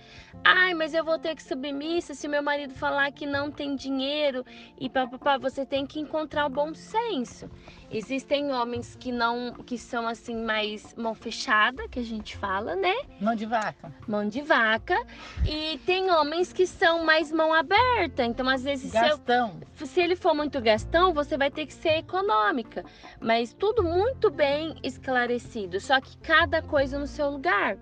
Ai, 0.43 0.73
mas 0.73 0.93
eu 0.93 1.03
vou 1.03 1.19
ter 1.19 1.35
que 1.35 1.43
subir 1.43 1.73
missa 1.73 2.13
se 2.13 2.27
meu 2.27 2.41
marido 2.41 2.73
falar 2.73 3.11
que 3.11 3.25
não 3.25 3.51
tem 3.51 3.75
dinheiro 3.75 4.45
e 4.79 4.89
papapá, 4.89 5.37
você 5.37 5.65
tem 5.65 5.85
que 5.85 5.99
encontrar 5.99 6.45
o 6.45 6.49
bom 6.49 6.73
senso. 6.73 7.49
Existem 7.93 8.53
homens 8.53 8.95
que 8.95 9.11
não, 9.11 9.53
que 9.53 9.77
são 9.77 10.07
assim 10.07 10.35
mais 10.35 10.95
mão 10.95 11.13
fechada, 11.13 11.89
que 11.89 11.99
a 11.99 12.03
gente 12.03 12.37
fala, 12.37 12.73
né? 12.73 12.93
Mão 13.19 13.35
de 13.35 13.45
vaca. 13.45 13.93
Mão 14.07 14.27
de 14.29 14.41
vaca. 14.41 14.97
E 15.45 15.77
tem 15.79 16.09
homens 16.09 16.53
que 16.53 16.65
são 16.65 17.03
mais 17.03 17.33
mão 17.33 17.53
aberta. 17.53 18.23
Então, 18.23 18.47
às 18.47 18.63
vezes, 18.63 18.93
gastão. 18.93 19.59
Se, 19.73 19.83
eu, 19.83 19.87
se 19.87 19.99
ele 19.99 20.15
for 20.15 20.33
muito 20.33 20.61
gastão, 20.61 21.13
você 21.13 21.37
vai 21.37 21.51
ter 21.51 21.65
que 21.65 21.73
ser 21.73 21.97
econômica. 21.97 22.85
Mas 23.19 23.53
tudo 23.53 23.83
muito 23.83 24.31
bem 24.31 24.73
esclarecido. 24.83 25.77
Só 25.81 25.99
que 25.99 26.17
cada 26.19 26.61
coisa 26.61 26.97
no 26.97 27.07
seu 27.07 27.29
lugar. 27.29 27.77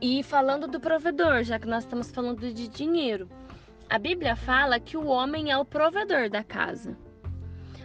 E 0.00 0.22
falando 0.24 0.66
do 0.66 0.80
provedor, 0.80 1.44
já 1.44 1.60
que 1.60 1.66
nós 1.66 1.84
estamos 1.84 2.10
falando 2.10 2.52
de 2.52 2.66
dinheiro, 2.66 3.28
a 3.88 3.98
Bíblia 3.98 4.34
fala 4.34 4.80
que 4.80 4.96
o 4.96 5.06
homem 5.06 5.52
é 5.52 5.56
o 5.56 5.64
provedor 5.64 6.28
da 6.28 6.42
casa. 6.42 6.96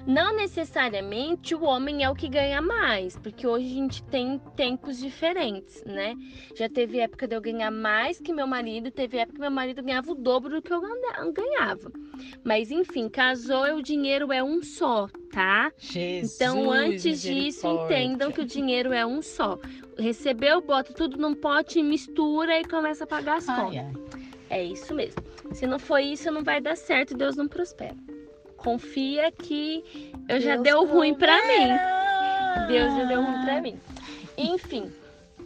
Não 0.05 0.35
necessariamente 0.35 1.55
o 1.55 1.63
homem 1.63 2.03
é 2.03 2.09
o 2.09 2.15
que 2.15 2.27
ganha 2.27 2.61
mais, 2.61 3.17
porque 3.17 3.47
hoje 3.47 3.65
a 3.65 3.73
gente 3.73 4.03
tem 4.03 4.37
tempos 4.53 4.99
diferentes, 4.99 5.81
né? 5.85 6.13
Já 6.57 6.67
teve 6.67 6.99
época 6.99 7.25
de 7.25 7.35
eu 7.35 7.41
ganhar 7.41 7.71
mais 7.71 8.19
que 8.19 8.33
meu 8.33 8.45
marido, 8.45 8.91
teve 8.91 9.17
época 9.17 9.35
que 9.35 9.41
meu 9.41 9.51
marido 9.51 9.81
ganhava 9.81 10.11
o 10.11 10.15
dobro 10.15 10.55
do 10.55 10.61
que 10.61 10.73
eu 10.73 10.81
ganhava. 11.31 11.89
Mas 12.43 12.69
enfim, 12.69 13.07
casou 13.07 13.65
e 13.65 13.71
o 13.71 13.81
dinheiro 13.81 14.33
é 14.33 14.43
um 14.43 14.61
só, 14.61 15.07
tá? 15.31 15.71
Jesus, 15.77 16.35
então 16.35 16.69
antes 16.69 17.21
disso, 17.21 17.65
entendam 17.65 18.29
que 18.29 18.41
o 18.41 18.45
dinheiro 18.45 18.91
é 18.91 19.05
um 19.05 19.21
só. 19.21 19.57
Recebeu, 19.97 20.59
bota 20.59 20.93
tudo 20.93 21.17
num 21.17 21.33
pote, 21.33 21.81
mistura 21.81 22.59
e 22.59 22.65
começa 22.65 23.05
a 23.05 23.07
pagar 23.07 23.37
as 23.37 23.45
contas. 23.45 23.85
É 24.49 24.61
isso 24.61 24.93
mesmo. 24.93 25.23
Se 25.53 25.65
não 25.65 25.79
for 25.79 25.99
isso, 25.99 26.29
não 26.29 26.43
vai 26.43 26.59
dar 26.59 26.75
certo, 26.75 27.15
Deus 27.15 27.37
não 27.37 27.47
prospera 27.47 27.95
confia 28.63 29.31
que 29.31 30.11
eu 30.29 30.39
já 30.39 30.55
Deus 30.55 30.63
deu 30.63 30.85
ruim 30.85 31.13
para 31.13 31.35
mim. 31.45 32.67
Deus 32.67 32.95
já 32.95 33.03
deu 33.05 33.21
ruim 33.21 33.41
para 33.43 33.61
mim. 33.61 33.79
Enfim. 34.37 34.91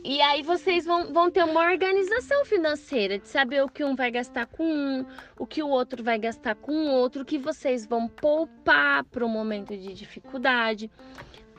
E 0.04 0.22
aí 0.22 0.42
vocês 0.42 0.86
vão, 0.86 1.12
vão 1.12 1.30
ter 1.30 1.44
uma 1.44 1.70
organização 1.70 2.46
financeira 2.46 3.18
de 3.18 3.28
saber 3.28 3.64
o 3.64 3.68
que 3.68 3.84
um 3.84 3.96
vai 3.96 4.12
gastar 4.12 4.46
com 4.46 4.64
um, 4.64 5.06
o 5.38 5.46
que 5.46 5.62
o 5.62 5.68
outro 5.68 6.04
vai 6.04 6.18
gastar 6.18 6.56
com 6.56 6.72
o 6.72 6.92
outro, 6.92 7.24
o 7.24 7.26
que 7.26 7.38
vocês 7.38 7.86
vão 7.86 8.08
poupar 8.08 9.04
para 9.06 9.26
o 9.26 9.30
momento 9.30 9.76
de 9.76 9.94
dificuldade. 9.94 10.90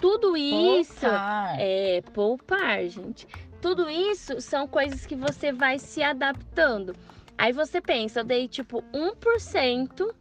Tudo 0.00 0.36
isso 0.36 1.00
poupar. 1.00 1.56
é 1.58 2.02
poupar, 2.14 2.86
gente. 2.86 3.26
Tudo 3.60 3.90
isso 3.90 4.40
são 4.40 4.68
coisas 4.68 5.04
que 5.04 5.16
você 5.16 5.52
vai 5.52 5.78
se 5.78 6.02
adaptando. 6.02 6.94
Aí 7.36 7.52
você 7.52 7.80
pensa, 7.80 8.20
eu 8.20 8.24
dei 8.24 8.48
tipo 8.48 8.82
1% 8.94 10.14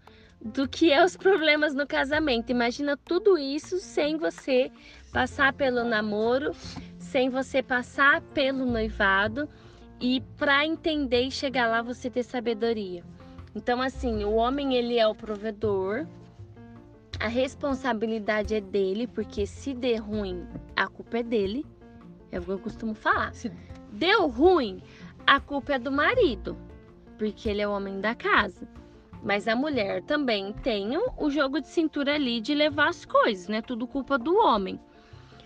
do 0.44 0.68
que 0.68 0.92
é 0.92 1.04
os 1.04 1.18
problemas 1.18 1.74
no 1.74 1.88
casamento. 1.88 2.52
Imagina 2.52 2.98
tudo 2.98 3.38
isso 3.38 3.80
sem 3.80 4.18
você 4.18 4.72
passar 5.12 5.54
pelo 5.54 5.84
namoro, 5.84 6.52
sem 6.98 7.30
você 7.30 7.62
passar 7.62 8.22
pelo 8.22 8.66
noivado 8.66 9.50
e 10.00 10.22
para 10.38 10.66
entender 10.66 11.24
e 11.24 11.32
chegar 11.32 11.68
lá 11.68 11.82
você 11.82 12.10
ter 12.10 12.24
sabedoria. 12.24 13.04
Então 13.56 13.82
assim, 13.82 14.24
o 14.24 14.34
homem 14.34 14.76
ele 14.76 15.00
é 15.00 15.08
o 15.08 15.16
provedor. 15.16 16.06
A 17.20 17.28
responsabilidade 17.28 18.54
é 18.54 18.62
dele, 18.62 19.08
porque 19.08 19.48
se 19.48 19.74
der 19.74 19.98
ruim, 19.98 20.46
a 20.76 20.88
culpa 20.88 21.18
é 21.18 21.24
dele. 21.24 21.66
É 22.32 22.40
o 22.40 22.44
que 22.44 22.52
eu 22.52 22.60
costumo 22.60 22.94
falar. 22.94 23.34
Se 23.34 23.52
deu 23.92 24.28
ruim, 24.28 24.80
a 25.26 25.40
culpa 25.40 25.74
é 25.74 25.80
do 25.80 25.92
marido, 25.92 26.56
porque 27.18 27.50
ele 27.50 27.62
é 27.62 27.68
o 27.68 27.72
homem 27.72 28.00
da 28.00 28.14
casa. 28.14 28.68
Mas 29.28 29.46
a 29.46 29.58
mulher 29.58 30.02
também 30.04 30.54
tem 30.54 30.92
o 31.18 31.30
jogo 31.30 31.60
de 31.60 31.68
cintura 31.68 32.16
ali 32.16 32.40
de 32.40 32.56
levar 32.56 32.88
as 32.88 33.04
coisas, 33.04 33.50
né? 33.50 33.62
Tudo 33.62 33.86
culpa 33.86 34.18
do 34.18 34.38
homem. 34.38 34.80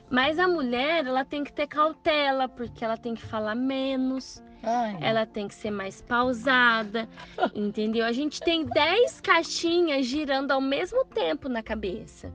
Mas 0.08 0.38
a 0.38 0.48
mulher, 0.48 1.08
ela 1.08 1.26
tem 1.26 1.44
que 1.44 1.52
ter 1.52 1.66
cautela, 1.66 2.48
porque 2.48 2.86
ela 2.86 2.96
tem 2.96 3.16
que 3.16 3.24
falar 3.24 3.56
menos, 3.56 4.40
Ai. 4.62 5.00
ela 5.02 5.26
tem 5.26 5.48
que 5.48 5.56
ser 5.56 5.72
mais 5.72 6.00
pausada, 6.00 7.10
entendeu? 7.56 8.06
A 8.06 8.12
gente 8.12 8.40
tem 8.42 8.66
10 8.66 9.20
caixinhas 9.20 10.06
girando 10.06 10.52
ao 10.52 10.62
mesmo 10.62 11.04
tempo 11.04 11.50
na 11.50 11.64
cabeça. 11.64 12.32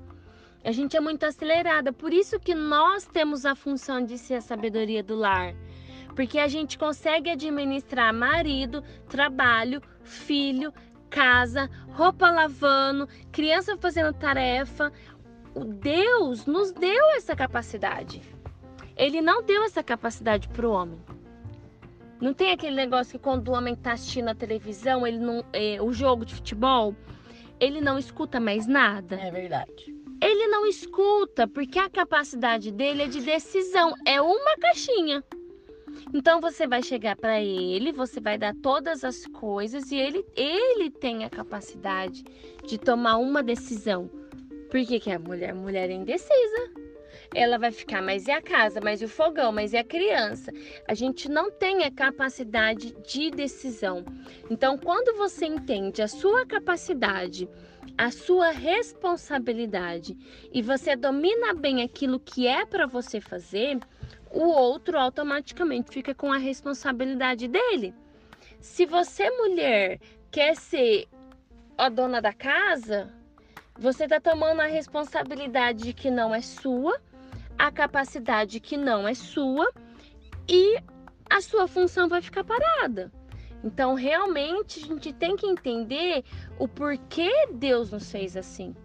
A 0.65 0.73
gente 0.73 0.97
é 0.97 1.01
muito 1.01 1.23
acelerada, 1.23 1.93
por 1.93 2.13
isso 2.13 2.41
que 2.41 2.57
nós 2.57 3.07
temos 3.07 3.47
a 3.47 3.55
função 3.55 4.05
de 4.05 4.19
ser 4.19 4.35
a 4.35 4.41
sabedoria 4.41 5.01
do 5.01 5.15
lar. 5.15 5.55
Porque 6.17 6.41
a 6.41 6.49
gente 6.49 6.77
consegue 6.77 7.31
administrar 7.31 8.13
marido, 8.13 8.83
trabalho, 9.07 9.81
filho, 10.03 10.73
casa, 11.17 11.71
roupa 11.93 12.31
lavando, 12.31 13.09
criança 13.33 13.75
fazendo 13.79 14.13
tarefa. 14.13 14.93
O 15.55 15.65
Deus 15.65 16.45
nos 16.45 16.73
deu 16.73 17.03
essa 17.17 17.35
capacidade. 17.35 18.21
Ele 18.95 19.23
não 19.23 19.43
deu 19.43 19.65
essa 19.65 19.83
capacidade 19.83 20.47
para 20.49 20.69
o 20.69 20.73
homem. 20.73 21.01
Não 22.21 22.35
tem 22.35 22.53
aquele 22.53 22.77
negócio 22.77 23.19
que 23.19 23.25
quando 23.25 23.49
o 23.49 23.53
homem 23.53 23.73
está 23.73 23.93
assistindo 23.93 24.29
a 24.29 24.35
televisão, 24.35 25.07
ele 25.07 25.19
não, 25.19 25.43
é, 25.55 25.81
o 25.81 25.91
jogo 25.91 26.27
de 26.27 26.35
futebol, 26.35 26.95
ele 27.59 27.81
não 27.81 27.99
escuta 27.99 28.39
mais 28.39 28.67
nada. 28.67 29.17
É 29.17 29.31
verdade. 29.31 29.97
Ele 30.23 30.49
não 30.49 30.67
escuta 30.67 31.49
porque 31.49 31.79
a 31.79 31.89
capacidade 31.89 32.71
dele 32.71 33.05
é 33.05 33.07
de 33.07 33.23
decisão, 33.23 33.95
é 34.07 34.21
uma 34.21 34.57
caixinha. 34.59 35.25
Então 36.15 36.41
você 36.41 36.67
vai 36.67 36.83
chegar 36.83 37.17
para 37.17 37.41
ele, 37.41 37.93
você 37.93 38.21
vai 38.21 38.39
dar 38.39 38.55
todas 38.63 39.05
as 39.05 39.27
coisas 39.27 39.91
e 39.91 39.97
ele, 39.97 40.25
ele 40.37 40.91
tem 40.91 41.25
a 41.25 41.31
capacidade 41.31 42.25
de 42.67 42.79
tomar 42.79 43.17
uma 43.17 43.43
decisão. 43.43 44.09
Por 44.71 44.85
que, 44.85 45.01
que 45.01 45.11
a 45.11 45.19
mulher? 45.19 45.55
Mulher 45.55 45.91
é 45.91 45.95
indecisa. 45.95 46.71
Ela 47.35 47.59
vai 47.59 47.73
ficar, 47.73 48.03
mas 48.03 48.27
e 48.27 48.31
a 48.31 48.41
casa, 48.41 48.81
mas 48.81 49.03
e 49.03 49.05
o 49.05 49.09
fogão, 49.09 49.51
mas 49.51 49.73
e 49.73 49.77
a 49.77 49.85
criança? 49.85 50.53
A 50.87 50.95
gente 50.95 51.29
não 51.29 51.51
tem 51.51 51.85
a 51.85 51.91
capacidade 51.91 52.95
de 53.07 53.31
decisão. 53.31 54.05
Então, 54.51 54.79
quando 54.79 55.17
você 55.17 55.47
entende 55.47 56.03
a 56.03 56.09
sua 56.09 56.47
capacidade, 56.47 57.49
a 57.99 58.11
sua 58.11 58.51
responsabilidade 58.51 60.17
e 60.53 60.61
você 60.61 60.95
domina 60.95 61.55
bem 61.55 61.83
aquilo 61.83 62.21
que 62.21 62.47
é 62.47 62.65
para 62.65 62.87
você 62.87 63.21
fazer, 63.21 63.79
o 64.37 64.49
outro 64.49 64.99
automaticamente 64.99 65.91
fica 65.91 66.15
com 66.15 66.31
a 66.31 66.37
responsabilidade 66.37 67.49
dele. 67.49 67.95
Se 68.61 68.85
você, 68.85 69.31
mulher, 69.31 69.99
quer 70.31 70.55
ser 70.55 71.09
a 71.79 71.89
dona 71.89 72.21
da 72.21 72.35
casa, 72.35 73.11
você 73.79 74.05
está 74.05 74.21
tomando 74.21 74.61
a 74.61 74.67
responsabilidade 74.67 75.95
que 75.95 76.11
não 76.11 76.35
é 76.35 76.43
sua, 76.43 77.01
a 77.59 77.73
capacidade 77.73 78.61
que 78.61 78.77
não 78.77 79.09
é 79.09 79.15
sua 79.15 79.73
e 80.47 80.77
a 81.31 81.41
sua 81.41 81.67
função 81.67 82.07
vai 82.07 82.21
ficar 82.21 82.45
parada. 82.45 83.11
Então, 83.65 83.95
realmente, 83.95 84.85
a 84.85 84.87
gente 84.87 85.15
tem 85.15 85.35
que 85.35 85.47
entender 85.47 86.23
o 86.59 86.69
porquê 86.69 87.31
Deus 87.55 87.91
nos 87.91 88.11
fez 88.13 88.37
assim. 88.37 88.77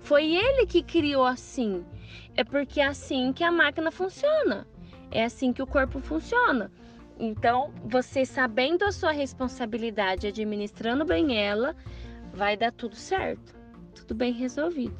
Foi 0.00 0.34
Ele 0.34 0.66
que 0.66 0.82
criou 0.82 1.24
assim. 1.24 1.86
É 2.36 2.42
porque 2.42 2.80
é 2.80 2.86
assim 2.86 3.32
que 3.32 3.44
a 3.44 3.52
máquina 3.52 3.92
funciona. 3.92 4.66
É 5.10 5.24
assim 5.24 5.52
que 5.52 5.62
o 5.62 5.66
corpo 5.66 6.00
funciona. 6.00 6.70
Então, 7.18 7.72
você 7.84 8.24
sabendo 8.24 8.84
a 8.84 8.92
sua 8.92 9.12
responsabilidade, 9.12 10.26
administrando 10.26 11.04
bem 11.04 11.36
ela, 11.36 11.76
vai 12.32 12.56
dar 12.56 12.72
tudo 12.72 12.96
certo, 12.96 13.54
tudo 13.94 14.14
bem 14.14 14.32
resolvido. 14.32 14.96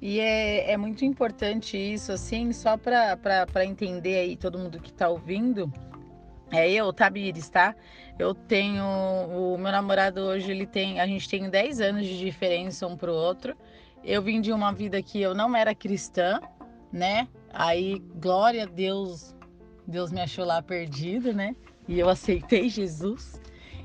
E 0.00 0.18
é, 0.20 0.70
é 0.70 0.76
muito 0.76 1.04
importante 1.04 1.76
isso, 1.76 2.12
assim, 2.12 2.52
só 2.52 2.76
para 2.76 3.64
entender 3.64 4.16
aí 4.16 4.36
todo 4.36 4.58
mundo 4.58 4.80
que 4.80 4.90
está 4.90 5.08
ouvindo. 5.08 5.70
É 6.50 6.70
eu, 6.70 6.92
Tabires, 6.92 7.48
tá? 7.48 7.74
Eu 8.18 8.34
tenho. 8.34 8.84
O 8.84 9.58
meu 9.58 9.70
namorado 9.70 10.22
hoje, 10.22 10.50
ele 10.50 10.66
tem. 10.66 11.00
A 11.00 11.06
gente 11.06 11.28
tem 11.28 11.48
10 11.48 11.80
anos 11.80 12.06
de 12.06 12.18
diferença 12.18 12.86
um 12.86 12.96
pro 12.96 13.12
outro. 13.12 13.56
Eu 14.02 14.22
vim 14.22 14.40
de 14.40 14.52
uma 14.52 14.72
vida 14.72 15.00
que 15.02 15.20
eu 15.20 15.34
não 15.34 15.54
era 15.54 15.74
cristã, 15.74 16.40
né? 16.90 17.28
Aí, 17.52 17.98
glória 18.16 18.62
a 18.62 18.66
Deus, 18.66 19.34
Deus 19.86 20.12
me 20.12 20.20
achou 20.20 20.44
lá 20.44 20.62
perdida, 20.62 21.32
né? 21.32 21.54
E 21.88 21.98
eu 21.98 22.08
aceitei 22.08 22.68
Jesus. 22.68 23.40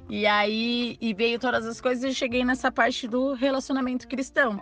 E 0.07 0.27
aí 0.27 0.97
e 1.01 1.13
veio 1.13 1.39
todas 1.39 1.65
as 1.65 1.81
coisas 1.81 2.03
e 2.03 2.13
cheguei 2.13 2.45
nessa 2.45 2.71
parte 2.71 3.07
do 3.07 3.33
relacionamento 3.33 4.07
cristão. 4.07 4.61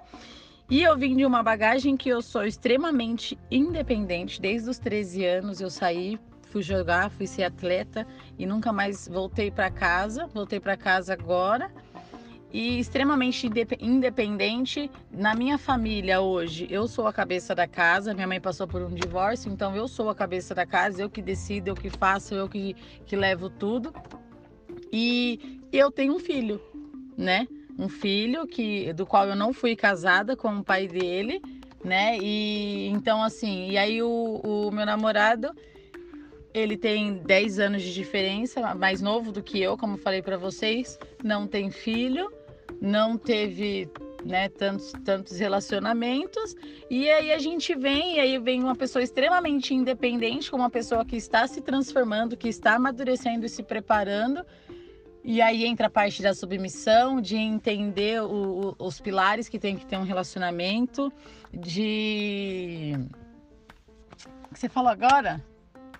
E 0.69 0.81
eu 0.81 0.97
vim 0.97 1.17
de 1.17 1.25
uma 1.25 1.43
bagagem 1.43 1.97
que 1.97 2.07
eu 2.07 2.21
sou 2.21 2.45
extremamente 2.45 3.37
independente. 3.51 4.39
Desde 4.39 4.69
os 4.69 4.79
13 4.79 5.25
anos 5.25 5.59
eu 5.59 5.69
saí, 5.69 6.17
fui 6.49 6.61
jogar, 6.61 7.09
fui 7.11 7.27
ser 7.27 7.43
atleta 7.43 8.07
e 8.39 8.45
nunca 8.45 8.71
mais 8.71 9.07
voltei 9.07 9.51
para 9.51 9.69
casa. 9.69 10.27
Voltei 10.27 10.59
para 10.61 10.77
casa 10.77 11.11
agora. 11.11 11.69
E 12.53 12.79
extremamente 12.79 13.49
independente. 13.81 14.89
Na 15.11 15.33
minha 15.33 15.57
família 15.57 16.21
hoje, 16.21 16.67
eu 16.69 16.87
sou 16.87 17.07
a 17.07 17.11
cabeça 17.11 17.55
da 17.55 17.67
casa. 17.67 18.13
Minha 18.13 18.27
mãe 18.27 18.39
passou 18.39 18.67
por 18.67 18.79
um 18.83 18.93
divórcio, 18.93 19.51
então 19.51 19.75
eu 19.75 19.87
sou 19.87 20.07
a 20.07 20.13
cabeça 20.13 20.53
da 20.53 20.63
casa. 20.63 21.01
Eu 21.01 21.09
que 21.09 21.19
decido, 21.19 21.71
eu 21.71 21.75
que 21.75 21.89
faço, 21.89 22.35
eu 22.35 22.47
que, 22.47 22.75
que 23.07 23.15
levo 23.15 23.49
tudo. 23.49 23.91
E 24.91 25.59
eu 25.71 25.89
tenho 25.89 26.13
um 26.13 26.19
filho, 26.19 26.61
né? 27.17 27.47
Um 27.79 27.89
filho 27.89 28.45
que 28.45 28.93
do 28.93 29.03
qual 29.03 29.27
eu 29.27 29.35
não 29.35 29.51
fui 29.51 29.75
casada 29.75 30.35
com 30.35 30.59
o 30.59 30.63
pai 30.63 30.87
dele, 30.87 31.41
né? 31.83 32.19
E 32.21 32.87
então 32.89 33.23
assim, 33.23 33.71
e 33.71 33.79
aí 33.79 34.03
o, 34.03 34.41
o 34.43 34.71
meu 34.71 34.85
namorado 34.85 35.51
ele 36.53 36.77
tem 36.77 37.15
10 37.15 37.57
anos 37.57 37.81
de 37.81 37.91
diferença, 37.91 38.75
mais 38.75 39.01
novo 39.01 39.31
do 39.31 39.41
que 39.41 39.59
eu, 39.59 39.75
como 39.75 39.97
falei 39.97 40.21
para 40.21 40.37
vocês, 40.37 40.99
não 41.23 41.47
tem 41.47 41.71
filho, 41.71 42.31
não 42.83 43.17
teve 43.17 43.89
né, 44.25 44.49
tantos, 44.49 44.91
tantos 45.03 45.39
relacionamentos. 45.39 46.53
E 46.89 47.09
aí 47.09 47.31
a 47.31 47.39
gente 47.39 47.73
vem, 47.73 48.17
e 48.17 48.19
aí 48.19 48.37
vem 48.37 48.61
uma 48.61 48.75
pessoa 48.75 49.01
extremamente 49.01 49.73
independente, 49.73 50.51
com 50.51 50.57
uma 50.57 50.69
pessoa 50.69 51.05
que 51.05 51.15
está 51.15 51.47
se 51.47 51.61
transformando, 51.61 52.37
que 52.37 52.49
está 52.49 52.75
amadurecendo 52.75 53.45
e 53.45 53.49
se 53.49 53.63
preparando 53.63 54.45
e 55.23 55.41
aí 55.41 55.65
entra 55.65 55.87
a 55.87 55.89
parte 55.89 56.21
da 56.21 56.33
submissão, 56.33 57.21
de 57.21 57.37
entender 57.37 58.21
o, 58.21 58.75
o, 58.77 58.85
os 58.85 58.99
pilares 58.99 59.47
que 59.47 59.57
tem 59.57 59.77
que 59.77 59.85
ter 59.85 59.97
um 59.97 60.03
relacionamento, 60.03 61.11
de. 61.49 62.93
O 64.49 64.53
que 64.53 64.59
você 64.59 64.67
falou 64.67 64.91
agora? 64.91 65.41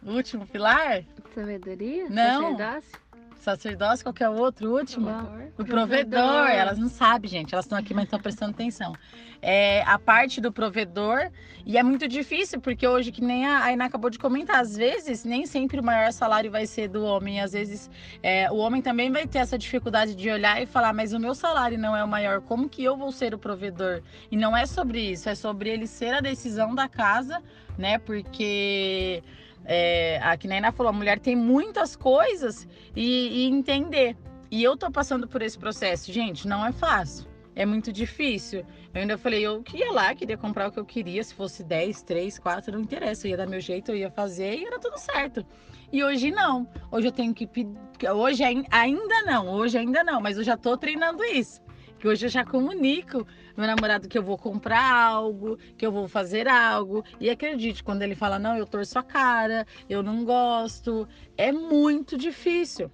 O 0.06 0.12
último 0.12 0.46
pilar? 0.46 1.06
Sabedoria? 1.34 2.10
Não. 2.10 2.58
Sacerdócio? 2.58 3.03
Sacerdócio, 3.44 4.06
qual 4.06 4.14
que 4.14 4.24
é 4.24 4.30
o 4.30 4.38
outro, 4.38 4.72
o 4.72 4.78
último? 4.78 5.10
O 5.58 5.66
provedor. 5.66 5.68
provedor. 5.68 6.48
Elas 6.48 6.80
não 6.80 6.88
sabem, 6.88 7.30
gente. 7.30 7.54
Elas 7.54 7.66
estão 7.66 7.78
aqui, 7.78 7.94
mas 7.94 8.06
estão 8.06 8.18
prestando 8.18 8.52
atenção. 8.52 8.94
É 9.42 9.84
a 9.84 10.00
parte 10.00 10.40
do 10.40 10.50
provedor. 10.50 11.30
E 11.66 11.78
é 11.78 11.84
muito 11.84 12.08
difícil, 12.08 12.62
porque 12.62 12.88
hoje, 12.88 13.12
que 13.12 13.22
nem 13.22 13.46
a 13.46 13.66
Aina 13.66 13.84
acabou 13.84 14.10
de 14.10 14.18
comentar, 14.18 14.62
às 14.62 14.78
vezes, 14.78 15.26
nem 15.26 15.46
sempre 15.46 15.78
o 15.82 15.84
maior 15.84 16.14
salário 16.14 16.50
vai 16.50 16.66
ser 16.66 16.88
do 16.88 17.04
homem. 17.04 17.42
Às 17.42 17.52
vezes, 17.52 17.92
é, 18.22 18.50
o 18.50 18.56
homem 18.56 18.82
também 18.82 19.12
vai 19.12 19.28
ter 19.28 19.40
essa 19.40 19.58
dificuldade 19.58 20.16
de 20.16 20.30
olhar 20.30 20.62
e 20.62 20.66
falar, 20.66 20.94
mas 20.94 21.12
o 21.12 21.20
meu 21.20 21.36
salário 21.36 21.78
não 21.78 21.94
é 21.94 22.04
o 22.04 22.08
maior. 22.08 22.40
Como 22.40 22.70
que 22.70 22.82
eu 22.82 22.96
vou 22.96 23.12
ser 23.12 23.34
o 23.34 23.38
provedor? 23.38 24.02
E 24.32 24.38
não 24.38 24.56
é 24.56 24.66
sobre 24.66 25.02
isso. 25.12 25.28
É 25.28 25.36
sobre 25.36 25.70
ele 25.70 25.86
ser 25.86 26.14
a 26.14 26.22
decisão 26.22 26.74
da 26.74 26.88
casa, 26.88 27.44
né? 27.78 27.98
Porque 27.98 29.22
é, 29.66 30.20
a 30.22 30.36
que 30.38 30.48
Nainá 30.48 30.72
falou, 30.72 30.90
a 30.90 30.94
mulher 30.94 31.20
tem 31.20 31.36
muitas 31.36 31.96
coisas 31.96 32.68
e, 32.96 33.46
e 33.46 33.46
entender. 33.46 34.16
E 34.52 34.64
eu 34.64 34.78
tô 34.78 34.92
passando 34.92 35.28
por 35.28 35.42
esse 35.42 35.58
processo. 35.58 36.12
Gente, 36.12 36.48
não 36.48 36.66
é 36.66 36.72
fácil. 36.72 37.28
É 37.56 37.66
muito 37.66 37.92
difícil. 37.92 38.66
Eu 38.94 39.02
ainda 39.02 39.18
falei, 39.18 39.46
eu 39.46 39.64
ia 39.74 39.92
lá, 39.92 40.14
queria 40.14 40.38
comprar 40.38 40.68
o 40.68 40.72
que 40.72 40.80
eu 40.80 40.86
queria, 40.86 41.24
se 41.24 41.34
fosse 41.34 41.64
10, 41.64 42.04
3, 42.04 42.40
4, 42.40 42.74
não 42.74 42.82
interessa. 42.82 43.28
Eu 43.28 43.32
ia 43.32 43.38
dar 43.38 43.48
meu 43.48 43.60
jeito, 43.60 43.92
eu 43.92 43.96
ia 43.96 44.12
fazer 44.12 44.56
e 44.56 44.66
era 44.66 44.80
tudo 44.80 44.98
certo. 44.98 45.46
E 45.92 46.04
hoje 46.04 46.32
não. 46.32 46.68
Hoje 46.92 47.08
eu 47.08 47.12
tenho 47.12 47.34
que 47.34 47.46
pedir. 47.46 47.76
Hoje 48.16 48.44
ainda 48.44 49.22
não, 49.24 49.48
hoje 49.50 49.78
ainda 49.78 50.04
não, 50.04 50.20
mas 50.20 50.38
eu 50.38 50.44
já 50.44 50.58
tô 50.58 50.76
treinando 50.76 51.24
isso. 51.24 51.62
Que 52.04 52.10
hoje 52.10 52.26
eu 52.26 52.30
já 52.30 52.44
comunico 52.44 53.26
meu 53.56 53.66
namorado 53.66 54.10
que 54.10 54.18
eu 54.18 54.24
vou 54.24 54.38
comprar 54.38 54.94
algo, 54.94 55.58
que 55.78 55.86
eu 55.86 55.90
vou 55.90 56.06
fazer 56.06 56.50
algo. 56.50 57.02
E 57.18 57.30
acredite, 57.30 57.82
quando 57.82 58.02
ele 58.02 58.14
fala, 58.14 58.38
não, 58.38 58.58
eu 58.58 58.66
torço 58.66 59.00
a 59.00 59.04
cara, 59.04 59.66
eu 59.90 60.04
não 60.04 60.26
gosto, 60.26 61.08
é 61.38 61.50
muito 61.54 62.18
difícil. 62.18 62.92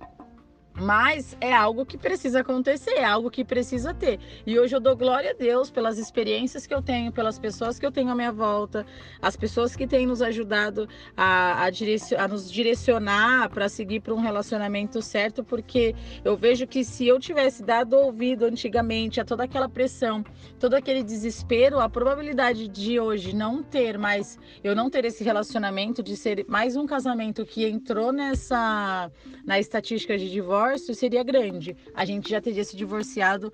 Mas 0.73 1.35
é 1.41 1.53
algo 1.53 1.85
que 1.85 1.97
precisa 1.97 2.39
acontecer, 2.39 2.91
é 2.91 3.03
algo 3.03 3.29
que 3.29 3.43
precisa 3.43 3.93
ter. 3.93 4.19
E 4.45 4.57
hoje 4.57 4.75
eu 4.75 4.79
dou 4.79 4.95
glória 4.95 5.31
a 5.31 5.33
Deus 5.33 5.69
pelas 5.69 5.97
experiências 5.97 6.65
que 6.65 6.73
eu 6.73 6.81
tenho, 6.81 7.11
pelas 7.11 7.37
pessoas 7.37 7.77
que 7.77 7.85
eu 7.85 7.91
tenho 7.91 8.09
à 8.09 8.15
minha 8.15 8.31
volta, 8.31 8.85
as 9.21 9.35
pessoas 9.35 9.75
que 9.75 9.85
têm 9.85 10.05
nos 10.05 10.21
ajudado 10.21 10.87
a, 11.17 11.65
a, 11.65 11.69
a 12.17 12.27
nos 12.27 12.49
direcionar 12.49 13.49
para 13.49 13.67
seguir 13.67 13.99
para 13.99 14.13
um 14.13 14.21
relacionamento 14.21 15.01
certo, 15.01 15.43
porque 15.43 15.95
eu 16.23 16.37
vejo 16.37 16.65
que 16.65 16.83
se 16.83 17.05
eu 17.05 17.19
tivesse 17.19 17.61
dado 17.61 17.93
ouvido 17.97 18.45
antigamente 18.45 19.19
a 19.19 19.25
toda 19.25 19.43
aquela 19.43 19.67
pressão, 19.67 20.23
todo 20.59 20.75
aquele 20.75 21.03
desespero, 21.03 21.79
a 21.79 21.89
probabilidade 21.89 22.67
de 22.69 22.99
hoje 22.99 23.35
não 23.35 23.61
ter 23.61 23.97
mais, 23.97 24.39
eu 24.63 24.75
não 24.75 24.89
ter 24.89 25.03
esse 25.03 25.23
relacionamento, 25.23 26.01
de 26.01 26.15
ser 26.15 26.45
mais 26.47 26.77
um 26.77 26.85
casamento 26.85 27.45
que 27.45 27.65
entrou 27.67 28.13
nessa 28.13 29.11
na 29.45 29.59
estatística 29.59 30.17
de 30.17 30.29
divórcio 30.29 30.58
divórcio 30.59 30.93
seria 30.93 31.23
grande. 31.23 31.75
A 31.95 32.03
gente 32.03 32.29
já 32.29 32.41
teria 32.41 32.63
se 32.63 32.75
divorciado 32.75 33.53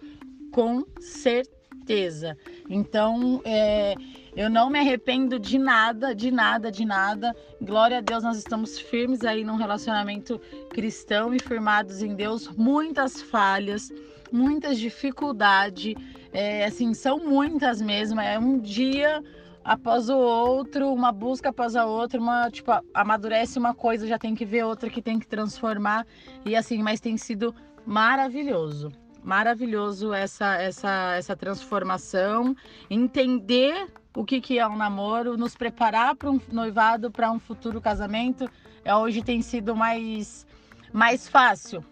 com 0.51 0.83
certeza. 0.99 2.35
Então, 2.67 3.41
é, 3.45 3.93
eu 4.35 4.49
não 4.49 4.71
me 4.71 4.79
arrependo 4.79 5.37
de 5.37 5.59
nada, 5.59 6.15
de 6.15 6.31
nada, 6.31 6.71
de 6.71 6.83
nada. 6.83 7.35
Glória 7.61 7.99
a 7.99 8.01
Deus, 8.01 8.23
nós 8.23 8.37
estamos 8.37 8.79
firmes 8.79 9.23
aí 9.23 9.43
num 9.43 9.55
relacionamento 9.55 10.41
cristão 10.71 11.33
e 11.33 11.39
firmados 11.39 12.01
em 12.01 12.15
Deus. 12.15 12.49
Muitas 12.57 13.21
falhas, 13.21 13.91
muitas 14.31 14.79
dificuldades, 14.79 15.93
é, 16.33 16.65
assim, 16.65 16.93
são 16.95 17.19
muitas 17.19 17.79
mesmo. 17.79 18.19
É 18.19 18.39
um 18.39 18.57
dia 18.57 19.21
após 19.65 20.09
o 20.09 20.17
outro, 20.17 20.93
uma 20.93 21.11
busca 21.11 21.49
após 21.49 21.75
a 21.75 21.85
outra, 21.87 22.19
uma, 22.19 22.51
tipo, 22.51 22.71
amadurece 22.93 23.57
uma 23.57 23.73
coisa, 23.73 24.05
já 24.05 24.19
tem 24.19 24.35
que 24.35 24.45
ver 24.45 24.63
outra 24.63 24.91
que 24.91 25.01
tem 25.01 25.17
que 25.17 25.27
transformar. 25.27 26.05
E 26.45 26.55
assim, 26.55 26.83
mas 26.83 26.99
tem 26.99 27.17
sido 27.17 27.53
maravilhoso. 27.83 28.91
Maravilhoso 29.23 30.13
essa 30.13 30.53
essa 30.53 31.15
essa 31.15 31.35
transformação, 31.35 32.55
entender 32.91 33.87
o 34.15 34.23
que, 34.23 34.39
que 34.39 34.59
é 34.59 34.67
um 34.67 34.77
namoro, 34.77 35.35
nos 35.35 35.55
preparar 35.55 36.15
para 36.15 36.29
um 36.29 36.39
noivado, 36.51 37.09
para 37.09 37.31
um 37.31 37.39
futuro 37.39 37.81
casamento, 37.81 38.47
é, 38.83 38.95
hoje 38.95 39.23
tem 39.23 39.41
sido 39.41 39.75
mais, 39.75 40.45
mais 40.93 41.27
fácil. 41.27 41.83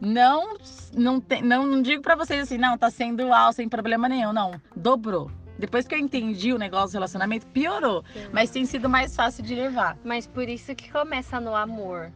Não, 0.00 0.56
não, 0.96 1.22
não, 1.44 1.66
não 1.66 1.82
digo 1.82 2.02
para 2.02 2.16
vocês 2.16 2.42
assim, 2.42 2.56
não, 2.56 2.78
tá 2.78 2.90
sendo 2.90 3.30
alto 3.32 3.56
sem 3.56 3.68
problema 3.68 4.08
nenhum, 4.08 4.32
não, 4.32 4.52
dobrou 4.74 5.30
depois 5.62 5.86
que 5.86 5.94
eu 5.94 5.98
entendi 6.00 6.52
o 6.52 6.58
negócio 6.58 6.88
do 6.88 6.94
relacionamento, 6.94 7.46
piorou. 7.46 8.02
Sim. 8.12 8.28
Mas 8.32 8.50
tem 8.50 8.66
sido 8.66 8.88
mais 8.88 9.14
fácil 9.14 9.44
de 9.44 9.54
levar. 9.54 9.96
Mas 10.02 10.26
por 10.26 10.48
isso 10.48 10.74
que 10.74 10.90
começa 10.90 11.38
no 11.40 11.54
amor. 11.54 12.12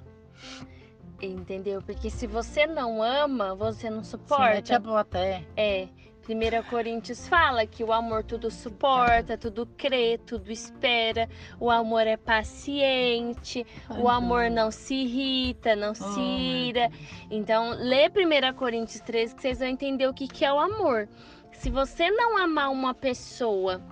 Entendeu? 1.22 1.80
Porque 1.80 2.10
se 2.10 2.26
você 2.26 2.66
não 2.66 3.00
ama, 3.00 3.54
você 3.54 3.88
não 3.88 4.02
suporta. 4.02 4.66
Sim, 4.66 4.72
é 4.72 4.98
até. 4.98 5.44
É. 5.56 5.88
1 6.28 6.68
Coríntios 6.68 7.28
fala 7.28 7.64
que 7.64 7.84
o 7.84 7.92
amor 7.92 8.24
tudo 8.24 8.50
suporta, 8.50 9.38
tudo 9.38 9.64
crê, 9.64 10.18
tudo 10.26 10.50
espera. 10.50 11.28
O 11.60 11.70
amor 11.70 12.04
é 12.04 12.16
paciente, 12.16 13.64
o 13.96 14.08
amor 14.08 14.50
não 14.50 14.72
se 14.72 14.92
irrita, 14.92 15.76
não 15.76 15.94
se 15.94 16.20
ira. 16.20 16.90
Então, 17.30 17.70
lê 17.78 18.08
1 18.08 18.56
Coríntios 18.56 19.00
13 19.02 19.36
que 19.36 19.42
vocês 19.42 19.60
vão 19.60 19.68
entender 19.68 20.08
o 20.08 20.12
que, 20.12 20.26
que 20.26 20.44
é 20.44 20.52
o 20.52 20.58
amor 20.58 21.08
se 21.58 21.70
você 21.70 22.10
não 22.10 22.36
amar 22.36 22.70
uma 22.70 22.94
pessoa 22.94 23.82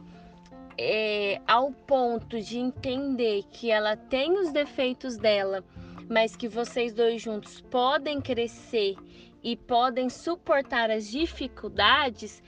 é, 0.79 1.41
ao 1.47 1.73
ponto 1.73 2.41
de 2.41 2.59
entender 2.59 3.45
que 3.51 3.71
ela 3.71 3.97
tem 3.97 4.39
os 4.39 4.53
defeitos 4.53 5.17
dela, 5.17 5.65
mas 6.09 6.37
que 6.37 6.47
vocês 6.47 6.93
dois 6.93 7.23
juntos 7.23 7.61
podem 7.63 8.21
crescer 8.21 8.97
e 9.43 9.57
podem 9.57 10.09
suportar 10.09 10.91
as 10.91 11.09
dificuldades, 11.11 12.43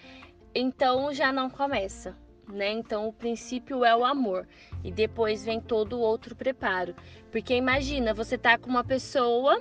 então 0.54 1.12
já 1.12 1.32
não 1.32 1.48
começa. 1.48 2.16
Né? 2.48 2.70
Então 2.70 3.08
o 3.08 3.12
princípio 3.12 3.84
é 3.84 3.96
o 3.96 4.04
amor 4.04 4.46
e 4.84 4.92
depois 4.92 5.44
vem 5.44 5.60
todo 5.60 5.94
o 5.94 6.00
outro 6.00 6.36
preparo. 6.36 6.94
Porque 7.32 7.54
imagina, 7.54 8.14
você 8.14 8.38
tá 8.38 8.56
com 8.56 8.70
uma 8.70 8.84
pessoa 8.84 9.60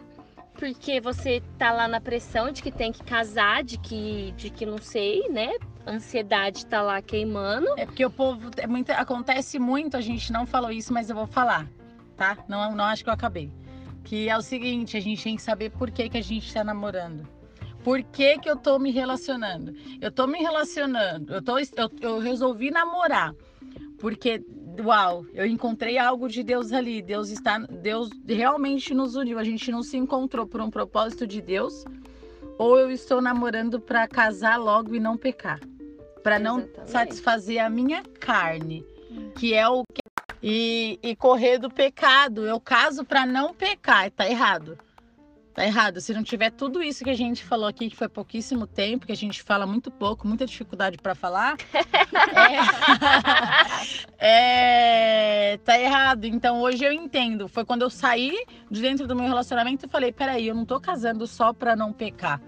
porque 0.55 0.99
você 0.99 1.41
tá 1.57 1.71
lá 1.71 1.87
na 1.87 2.01
pressão 2.01 2.51
de 2.51 2.63
que 2.63 2.71
tem 2.71 2.91
que 2.91 3.03
casar, 3.03 3.63
de 3.63 3.77
que, 3.77 4.33
de 4.37 4.49
que 4.49 4.65
não 4.65 4.77
sei, 4.77 5.27
né? 5.29 5.53
Ansiedade 5.85 6.65
tá 6.65 6.81
lá 6.81 7.01
queimando. 7.01 7.67
É 7.77 7.85
porque 7.85 8.05
o 8.05 8.09
povo 8.09 8.49
é 8.57 8.65
muito, 8.65 8.89
acontece 8.91 9.59
muito, 9.59 9.95
a 9.95 10.01
gente 10.01 10.31
não 10.31 10.45
falou 10.45 10.71
isso, 10.71 10.91
mas 10.91 11.09
eu 11.09 11.15
vou 11.15 11.27
falar, 11.27 11.67
tá? 12.15 12.37
Não, 12.47 12.73
não 12.75 12.85
acho 12.85 13.03
que 13.03 13.09
eu 13.09 13.13
acabei. 13.13 13.51
Que 14.03 14.29
é 14.29 14.37
o 14.37 14.41
seguinte, 14.41 14.97
a 14.97 14.99
gente 14.99 15.23
tem 15.23 15.35
que 15.35 15.41
saber 15.41 15.71
por 15.71 15.91
que, 15.91 16.09
que 16.09 16.17
a 16.17 16.23
gente 16.23 16.51
tá 16.53 16.63
namorando. 16.63 17.27
Por 17.83 18.01
que, 18.01 18.39
que 18.39 18.49
eu 18.49 18.55
tô 18.55 18.79
me 18.79 18.89
relacionando? 18.89 19.75
Eu 20.01 20.11
tô 20.11 20.25
me 20.25 20.39
relacionando, 20.39 21.33
eu, 21.33 21.41
tô, 21.41 21.59
eu, 21.59 21.91
eu 22.01 22.19
resolvi 22.19 22.71
namorar. 22.71 23.33
Porque 23.99 24.43
uau, 24.83 25.25
eu 25.33 25.45
encontrei 25.45 25.97
algo 25.97 26.27
de 26.27 26.43
Deus 26.43 26.71
ali. 26.71 27.01
Deus 27.01 27.29
está, 27.29 27.59
Deus 27.59 28.09
realmente 28.27 28.93
nos 28.93 29.15
uniu. 29.15 29.39
A 29.39 29.43
gente 29.43 29.71
não 29.71 29.83
se 29.83 29.97
encontrou 29.97 30.47
por 30.47 30.61
um 30.61 30.69
propósito 30.69 31.25
de 31.27 31.41
Deus. 31.41 31.85
Ou 32.57 32.79
eu 32.79 32.89
estou 32.89 33.21
namorando 33.21 33.79
para 33.79 34.07
casar 34.07 34.57
logo 34.57 34.95
e 34.95 34.99
não 34.99 35.17
pecar, 35.17 35.59
para 36.23 36.39
não 36.39 36.65
satisfazer 36.85 37.63
a 37.63 37.69
minha 37.69 38.01
carne, 38.19 38.85
hum. 39.11 39.31
que 39.35 39.53
é 39.53 39.67
o 39.67 39.83
que 39.83 40.01
e, 40.41 40.99
e 41.01 41.15
correr 41.15 41.57
do 41.57 41.69
pecado. 41.69 42.45
Eu 42.45 42.59
caso 42.59 43.03
para 43.03 43.25
não 43.25 43.53
pecar, 43.53 44.11
tá 44.11 44.29
errado. 44.29 44.77
Tá 45.55 45.65
errado. 45.65 46.01
Se 46.01 46.13
não 46.13 46.21
tiver 46.21 46.51
tudo 46.51 46.83
isso 46.83 47.01
que 47.01 47.09
a 47.09 47.15
gente 47.15 47.41
falou 47.41 47.65
aqui, 47.65 47.89
que 47.89 47.95
foi 47.95 48.09
pouquíssimo 48.09 48.67
tempo, 48.67 49.05
que 49.05 49.13
a 49.13 49.15
gente 49.15 49.41
fala 49.41 49.65
muito 49.65 49.89
pouco, 49.89 50.27
muita 50.27 50.45
dificuldade 50.45 50.97
para 50.97 51.15
falar, 51.15 51.55
é... 54.19 55.53
é... 55.53 55.57
tá 55.59 55.79
errado. 55.79 56.25
Então 56.25 56.61
hoje 56.61 56.83
eu 56.83 56.91
entendo. 56.91 57.47
Foi 57.47 57.63
quando 57.63 57.83
eu 57.83 57.89
saí 57.89 58.45
de 58.69 58.81
dentro 58.81 59.07
do 59.07 59.15
meu 59.15 59.25
relacionamento 59.25 59.85
e 59.85 59.89
falei: 59.89 60.11
peraí, 60.11 60.45
eu 60.45 60.53
não 60.53 60.65
tô 60.65 60.77
casando 60.77 61.25
só 61.25 61.53
para 61.53 61.73
não 61.73 61.93
pecar. 61.93 62.41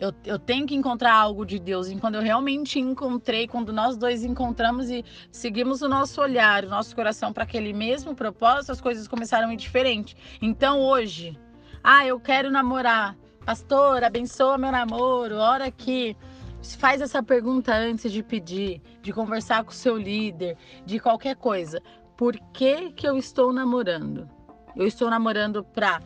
Eu, 0.00 0.14
eu, 0.24 0.38
tenho 0.38 0.66
que 0.66 0.74
encontrar 0.74 1.12
algo 1.12 1.44
de 1.44 1.58
Deus. 1.58 1.90
E 1.90 1.96
quando 1.96 2.14
eu 2.14 2.22
realmente 2.22 2.80
encontrei, 2.80 3.46
quando 3.46 3.70
nós 3.70 3.98
dois 3.98 4.24
encontramos 4.24 4.90
e 4.90 5.04
seguimos 5.30 5.82
o 5.82 5.88
nosso 5.88 6.22
olhar, 6.22 6.64
o 6.64 6.70
nosso 6.70 6.96
coração 6.96 7.34
para 7.34 7.44
aquele 7.44 7.74
mesmo 7.74 8.14
propósito, 8.14 8.72
as 8.72 8.80
coisas 8.80 9.06
começaram 9.06 9.50
a 9.50 9.52
ir 9.52 9.58
diferente. 9.58 10.16
Então 10.40 10.80
hoje, 10.80 11.38
ah, 11.82 12.06
eu 12.06 12.20
quero 12.20 12.50
namorar. 12.50 13.16
Pastor, 13.44 14.04
abençoa 14.04 14.56
meu 14.56 14.70
namoro. 14.70 15.36
Hora 15.36 15.70
que 15.70 16.16
faz 16.78 17.00
essa 17.00 17.22
pergunta 17.22 17.74
antes 17.74 18.12
de 18.12 18.22
pedir, 18.22 18.80
de 19.00 19.12
conversar 19.12 19.64
com 19.64 19.70
o 19.70 19.74
seu 19.74 19.96
líder, 19.96 20.56
de 20.86 21.00
qualquer 21.00 21.34
coisa. 21.34 21.82
Por 22.16 22.38
que 22.52 22.92
que 22.92 23.06
eu 23.06 23.16
estou 23.16 23.52
namorando? 23.52 24.30
Eu 24.76 24.86
estou 24.86 25.10
namorando 25.10 25.64
para 25.64 26.00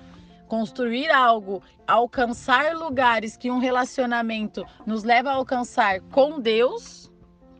construir 0.48 1.10
algo, 1.10 1.62
alcançar 1.86 2.74
lugares 2.74 3.36
que 3.36 3.50
um 3.50 3.58
relacionamento 3.58 4.64
nos 4.86 5.04
leva 5.04 5.30
a 5.30 5.34
alcançar 5.34 6.00
com 6.12 6.40
Deus, 6.40 7.12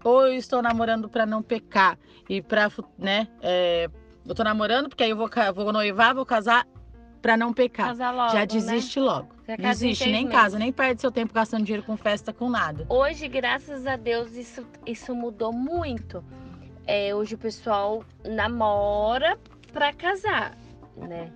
ou 0.02 0.28
eu 0.28 0.34
estou 0.34 0.62
namorando 0.62 1.08
para 1.08 1.26
não 1.26 1.42
pecar 1.42 1.98
e 2.30 2.40
para, 2.40 2.70
né? 2.96 3.28
É, 3.42 3.90
eu 4.24 4.30
estou 4.30 4.44
namorando 4.44 4.88
porque 4.88 5.04
aí 5.04 5.10
eu 5.10 5.16
vou, 5.16 5.28
vou 5.54 5.72
noivar, 5.72 6.14
vou 6.14 6.24
casar 6.24 6.66
para 7.20 7.36
não 7.36 7.52
pecar. 7.52 7.96
Logo, 7.96 8.30
Já 8.30 8.40
né? 8.40 8.46
desiste 8.46 9.00
né? 9.00 9.06
logo. 9.06 9.28
Já 9.46 9.56
não 9.56 9.70
existe, 9.70 10.04
nem 10.04 10.24
meses. 10.24 10.30
casa, 10.30 10.58
nem 10.58 10.72
perde 10.72 11.00
seu 11.00 11.10
tempo 11.10 11.32
gastando 11.32 11.64
dinheiro 11.64 11.86
com 11.86 11.96
festa, 11.96 12.32
com 12.32 12.48
nada. 12.48 12.86
Hoje, 12.88 13.28
graças 13.28 13.86
a 13.86 13.96
Deus, 13.96 14.34
isso, 14.34 14.66
isso 14.84 15.14
mudou 15.14 15.52
muito. 15.52 16.24
É, 16.86 17.14
hoje 17.14 17.34
o 17.34 17.38
pessoal 17.38 18.04
namora 18.24 19.38
para 19.72 19.92
casar, 19.92 20.56
né? 20.96 21.32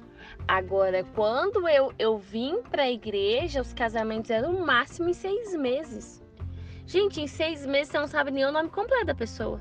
Agora, 0.47 1.05
quando 1.15 1.69
eu, 1.69 1.93
eu 1.99 2.19
vim 2.19 2.61
para 2.71 2.85
a 2.85 2.91
igreja, 2.91 3.61
os 3.61 3.73
casamentos 3.73 4.31
eram 4.31 4.53
no 4.53 4.67
máximo 4.67 5.09
em 5.09 5.13
seis 5.13 5.55
meses. 5.55 6.23
Gente, 6.87 7.21
em 7.21 7.27
seis 7.27 7.65
meses 7.65 7.93
você 7.93 7.99
não 7.99 8.09
sabe 8.09 8.33
nem 8.33 8.45
o 8.45 8.51
nome 8.51 8.69
completo 8.69 9.07
da 9.07 9.15
pessoa. 9.15 9.61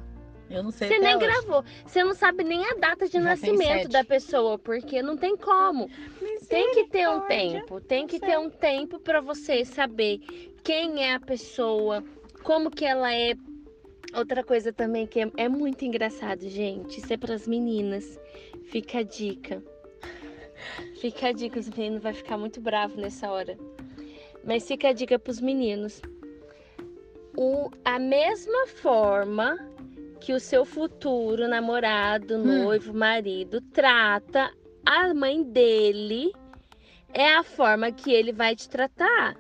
Eu 0.50 0.64
não 0.64 0.72
sei. 0.72 0.88
Você 0.88 1.00
nem 1.00 1.16
hoje. 1.16 1.26
gravou. 1.26 1.64
Você 1.86 2.04
não 2.04 2.14
sabe 2.14 2.44
nem 2.44 2.66
a 2.66 2.74
data 2.74 3.06
de 3.06 3.14
Já 3.14 3.22
nascimento 3.22 3.88
da 3.88 4.04
pessoa, 4.04 4.58
porque 4.58 5.02
não 5.02 5.16
tem 5.16 5.38
como. 5.38 5.90
Tem 6.48 6.72
que 6.74 6.86
ter 6.86 7.08
um 7.08 7.22
tempo. 7.22 7.80
Tem 7.82 8.08
que 8.08 8.20
ter 8.20 8.38
um 8.38 8.50
tempo 8.50 9.00
para 9.00 9.22
você 9.22 9.64
saber 9.64 10.20
quem 10.64 11.04
é 11.04 11.14
a 11.14 11.20
pessoa, 11.20 12.04
como 12.44 12.72
que 12.72 12.86
ela 12.86 13.14
é. 13.14 13.34
Outra 14.16 14.44
coisa 14.44 14.74
também 14.74 15.06
que 15.06 15.20
é, 15.20 15.32
é 15.38 15.48
muito 15.48 15.86
engraçado, 15.86 16.50
gente. 16.50 17.00
Isso 17.00 17.14
é 17.14 17.18
para 17.18 17.36
as 17.36 17.48
meninas. 17.48 18.20
Fica 18.64 19.00
a 19.00 19.04
dica. 19.04 19.64
Fica 21.00 21.28
a 21.28 21.32
dica, 21.32 21.60
os 21.60 21.70
meninos 21.70 22.02
vai 22.02 22.14
ficar 22.14 22.38
muito 22.38 22.60
bravo 22.60 23.00
nessa 23.00 23.30
hora. 23.30 23.58
Mas 24.44 24.68
fica 24.68 24.90
a 24.90 24.94
dica 24.94 25.20
para 25.20 25.32
os 25.32 25.40
meninos. 25.40 26.02
O, 27.38 27.70
a 27.86 28.00
mesma 28.00 28.68
forma 28.68 29.69
que 30.20 30.34
o 30.34 30.40
seu 30.40 30.66
futuro 30.66 31.48
namorado, 31.48 32.36
hum. 32.36 32.64
noivo, 32.64 32.94
marido 32.94 33.62
trata 33.62 34.52
a 34.86 35.14
mãe 35.14 35.44
dele 35.44 36.32
é 37.14 37.36
a 37.36 37.44
forma 37.44 37.92
que 37.92 38.12
ele 38.12 38.32
vai 38.32 38.56
te 38.56 38.70
tratar. 38.70 39.36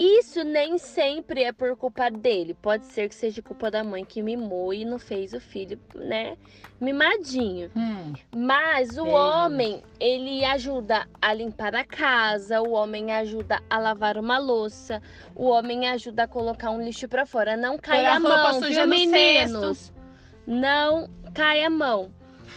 Isso 0.00 0.42
nem 0.42 0.78
sempre 0.78 1.44
é 1.44 1.52
por 1.52 1.76
culpa 1.76 2.10
dele. 2.10 2.54
Pode 2.54 2.86
ser 2.86 3.06
que 3.06 3.14
seja 3.14 3.42
culpa 3.42 3.70
da 3.70 3.84
mãe 3.84 4.02
que 4.02 4.22
mimou 4.22 4.72
e 4.72 4.82
não 4.82 4.98
fez 4.98 5.34
o 5.34 5.40
filho, 5.40 5.78
né? 5.94 6.38
Mimadinho. 6.80 7.70
Hum. 7.76 8.14
Mas 8.34 8.96
o 8.96 9.04
homem, 9.04 9.82
ele 10.00 10.42
ajuda 10.42 11.06
a 11.20 11.34
limpar 11.34 11.74
a 11.74 11.84
casa, 11.84 12.62
o 12.62 12.70
homem 12.70 13.12
ajuda 13.12 13.62
a 13.68 13.78
lavar 13.78 14.16
uma 14.16 14.38
louça, 14.38 15.02
o 15.36 15.44
homem 15.44 15.86
ajuda 15.86 16.22
a 16.22 16.26
colocar 16.26 16.70
um 16.70 16.80
lixo 16.82 17.06
para 17.06 17.26
fora. 17.26 17.54
Não 17.54 17.76
cai 17.76 18.06
a, 18.06 18.14
a 18.14 18.20
mão, 18.20 18.58
viu, 18.58 18.86
meninos? 18.86 19.92
Não 20.46 21.10
cai 21.34 21.62
a 21.62 21.68
mão. 21.68 22.10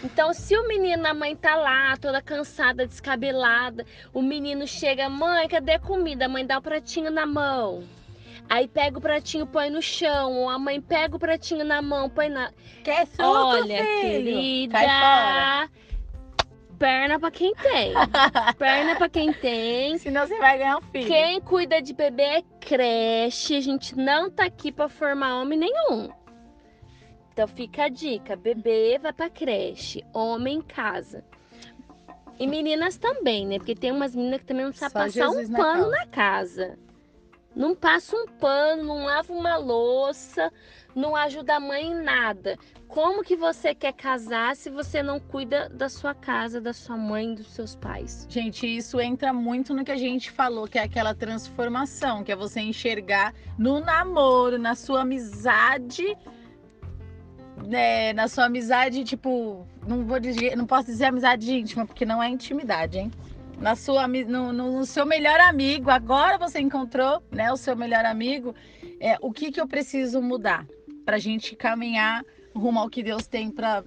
Então, 0.04 0.34
se 0.34 0.58
o 0.58 0.68
menino, 0.68 1.06
a 1.06 1.14
mãe 1.14 1.36
tá 1.36 1.56
lá, 1.56 1.96
toda 1.98 2.22
cansada, 2.22 2.86
descabelada, 2.88 3.86
o 4.14 4.22
menino 4.22 4.68
chega, 4.68 5.10
mãe, 5.10 5.48
cadê 5.48 5.74
a 5.74 5.80
comida? 5.80 6.26
A 6.26 6.30
mãe 6.30 6.46
dá 6.46 6.58
o 6.58 6.62
pratinho 6.62 7.12
na 7.12 7.26
mão. 7.26 7.84
Aí 8.50 8.68
pega 8.68 8.98
o 8.98 9.02
pratinho, 9.02 9.48
põe 9.48 9.70
no 9.70 9.82
chão. 9.82 10.34
Ou 10.34 10.50
a 10.50 10.60
mãe 10.60 10.80
pega 10.82 11.16
o 11.16 11.20
pratinho 11.20 11.64
na 11.66 11.82
mão, 11.82 12.10
põe 12.10 12.30
na. 12.30 12.52
Quer 12.84 13.08
suco, 13.08 13.24
Olha, 13.24 13.78
filho? 13.78 14.02
querida. 14.02 14.80
Perna 16.78 17.20
pra 17.20 17.32
quem 17.32 17.54
tem. 17.56 17.94
Perna 18.60 18.96
pra 18.98 19.08
quem 19.08 19.32
tem. 19.32 19.98
Senão 19.98 20.28
você 20.28 20.38
vai 20.38 20.58
ganhar 20.58 20.78
um 20.78 20.82
filho. 20.82 21.08
Quem 21.08 21.40
cuida 21.40 21.82
de 21.82 21.94
bebê 21.94 22.24
é 22.24 22.42
creche. 22.60 23.56
A 23.56 23.62
gente 23.62 23.96
não 23.96 24.30
tá 24.30 24.46
aqui 24.46 24.72
pra 24.72 24.90
formar 24.90 25.42
homem 25.42 25.58
nenhum. 25.58 26.12
Então 27.34 27.48
fica 27.48 27.86
a 27.86 27.90
dica: 27.90 28.36
bebê 28.36 29.00
vai 29.00 29.12
pra 29.12 29.30
creche, 29.30 30.06
homem 30.14 30.58
em 30.58 30.62
casa. 30.62 31.24
E 32.40 32.48
meninas 32.48 32.98
também, 32.98 33.46
né? 33.46 33.58
Porque 33.58 33.76
tem 33.76 33.92
umas 33.92 34.16
meninas 34.16 34.42
que 34.42 34.48
também 34.48 34.66
não 34.66 34.74
sabem 34.74 34.94
passar 34.94 35.10
Jesus 35.10 35.50
um 35.50 35.54
pano 35.54 35.90
na 35.90 36.06
casa. 36.08 36.78
Não 37.56 37.76
passa 37.76 38.16
um 38.16 38.26
pano, 38.28 38.84
não 38.84 39.06
lava 39.06 39.32
uma 39.32 39.58
louça, 39.58 40.52
não 40.96 41.16
ajuda 41.16 41.56
a 41.56 41.60
mãe 41.60 41.92
em 41.92 42.04
nada. 42.04 42.58
Como 42.88 43.24
que 43.24 43.36
você 43.36 43.74
quer 43.74 43.94
casar 43.94 44.56
se 44.56 44.70
você 44.70 45.02
não 45.02 45.20
cuida 45.20 45.70
da 45.70 45.90
sua 45.90 46.14
casa, 46.14 46.62
da 46.62 46.74
sua 46.74 46.98
mãe, 46.98 47.34
dos 47.34 47.48
seus 47.48 47.76
pais? 47.76 48.28
Gente, 48.30 48.68
isso 48.68 49.00
entra 49.00 49.32
muito 49.34 49.74
no 49.74 49.84
que 49.84 49.92
a 49.92 49.98
gente 49.98 50.32
falou, 50.32 50.68
que 50.68 50.78
é 50.78 50.84
aquela 50.84 51.14
transformação, 51.14 52.24
que 52.24 52.32
é 52.32 52.36
você 52.36 52.62
enxergar 52.62 53.34
no 53.58 53.80
namoro, 53.80 54.58
na 54.60 54.76
sua 54.76 55.02
amizade, 55.02 56.16
né, 57.68 58.14
na 58.14 58.28
sua 58.28 58.46
amizade, 58.46 59.04
tipo, 59.04 59.68
não 59.88 60.06
vou 60.06 60.20
dizer, 60.20 60.56
não 60.56 60.66
posso 60.66 60.88
dizer 60.88 61.06
amizade 61.06 61.54
íntima, 61.54 61.86
porque 61.86 62.06
não 62.06 62.22
é 62.22 62.30
intimidade, 62.30 62.98
hein? 62.98 63.12
Na 63.60 63.76
sua, 63.76 64.08
no, 64.08 64.52
no 64.52 64.86
seu 64.86 65.06
melhor 65.06 65.40
amigo, 65.40 65.90
agora 65.90 66.38
você 66.38 66.60
encontrou, 66.60 67.22
né, 67.32 67.52
o 67.52 67.58
seu 67.58 67.76
melhor 67.76 68.06
amigo, 68.06 68.54
é, 69.00 69.18
o 69.22 69.32
que 69.32 69.52
que 69.52 69.62
eu 69.62 69.68
preciso 69.68 70.22
mudar 70.22 70.66
para 71.06 71.16
a 71.18 71.20
gente 71.20 71.56
caminhar 71.56 72.24
rumo 72.56 72.80
ao 72.80 72.90
que 72.90 73.04
Deus 73.04 73.28
tem 73.28 73.50
para 73.50 73.84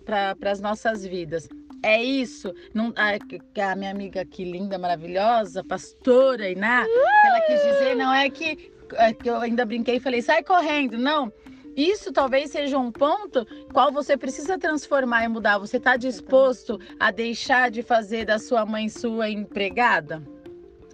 as 0.51 0.61
nossas 0.61 1.05
vidas? 1.05 1.49
É 1.83 2.03
isso. 2.03 2.53
Não, 2.73 2.93
a, 2.97 3.71
a 3.71 3.77
minha 3.77 3.91
amiga 3.91 4.23
aqui, 4.23 4.45
linda, 4.45 4.79
maravilhosa, 4.79 5.63
pastora 5.63 6.51
Iná, 6.51 6.85
ela 7.25 7.41
quis 7.43 7.63
dizer, 7.63 7.95
não 7.95 8.13
é 8.13 8.29
que, 8.31 8.73
é 8.95 9.13
que 9.13 9.29
eu 9.29 9.37
ainda 9.37 9.65
brinquei 9.65 9.97
e 9.97 10.01
falei, 10.01 10.23
sai 10.23 10.43
correndo. 10.43 10.99
Não, 10.99 11.33
isso 11.77 12.13
talvez 12.13 12.51
seja 12.51 12.79
um 12.79 12.91
ponto 12.91 13.47
qual 13.73 13.93
você 13.93 14.17
precisa 14.17 14.59
transformar 14.59 15.25
e 15.25 15.29
mudar. 15.29 15.59
Você 15.59 15.77
está 15.77 15.97
disposto 15.97 16.81
a 16.99 17.11
deixar 17.11 17.71
de 17.71 17.83
fazer 17.83 18.25
da 18.25 18.39
sua 18.39 18.65
mãe 18.65 18.89
sua 18.89 19.29
empregada? 19.29 20.23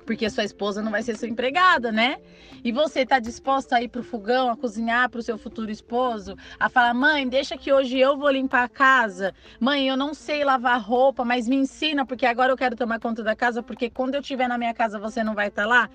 Porque 0.05 0.29
sua 0.29 0.43
esposa 0.43 0.83
não 0.83 0.91
vai 0.91 1.03
ser 1.03 1.17
sua 1.17 1.29
empregada, 1.29 1.93
né? 1.93 2.19
E 2.65 2.73
você 2.73 3.01
está 3.01 3.19
disposta 3.19 3.77
a 3.77 3.83
ir 3.83 3.89
pro 3.89 4.03
fogão, 4.03 4.51
a 4.51 4.57
cozinhar 4.57 5.09
para 5.09 5.21
o 5.21 5.23
seu 5.23 5.39
futuro 5.39 5.71
esposo, 5.71 6.37
a 6.59 6.69
falar: 6.69 6.95
mãe, 6.95 7.29
deixa 7.29 7.57
que 7.57 7.73
hoje 7.73 7.99
eu 7.99 8.17
vou 8.17 8.31
limpar 8.31 8.65
a 8.65 8.69
casa. 8.69 9.33
Mãe, 9.61 9.89
eu 9.89 9.97
não 9.97 10.13
sei 10.13 10.45
lavar 10.45 10.81
roupa, 10.81 11.25
mas 11.25 11.49
me 11.49 11.57
ensina, 11.57 12.05
porque 12.05 12.27
agora 12.27 12.53
eu 12.53 12.57
quero 12.57 12.77
tomar 12.77 12.99
conta 12.99 13.23
da 13.23 13.35
casa, 13.37 13.63
porque 13.63 13.89
quando 13.89 14.15
eu 14.15 14.21
estiver 14.21 14.49
na 14.49 14.59
minha 14.59 14.75
casa 14.75 14.99
você 14.99 15.23
não 15.23 15.35
vai 15.35 15.49
estar 15.49 15.63
tá 15.63 15.69
lá. 15.69 15.91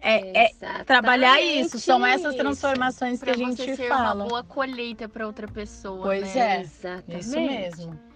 É, 0.00 0.44
é, 0.44 0.50
trabalhar 0.84 1.40
isso, 1.40 1.78
são 1.80 2.06
essas 2.06 2.34
transformações 2.36 3.18
pra 3.18 3.34
que 3.34 3.42
a 3.42 3.46
gente 3.46 3.76
ser 3.76 3.88
fala. 3.88 4.14
uma 4.14 4.26
boa 4.26 4.44
colheita 4.44 5.08
para 5.08 5.26
outra 5.26 5.48
pessoa. 5.48 6.02
Pois 6.02 6.34
né? 6.34 6.58
é, 6.58 6.60
Exatamente. 6.60 7.20
isso 7.20 7.40
mesmo. 7.40 8.08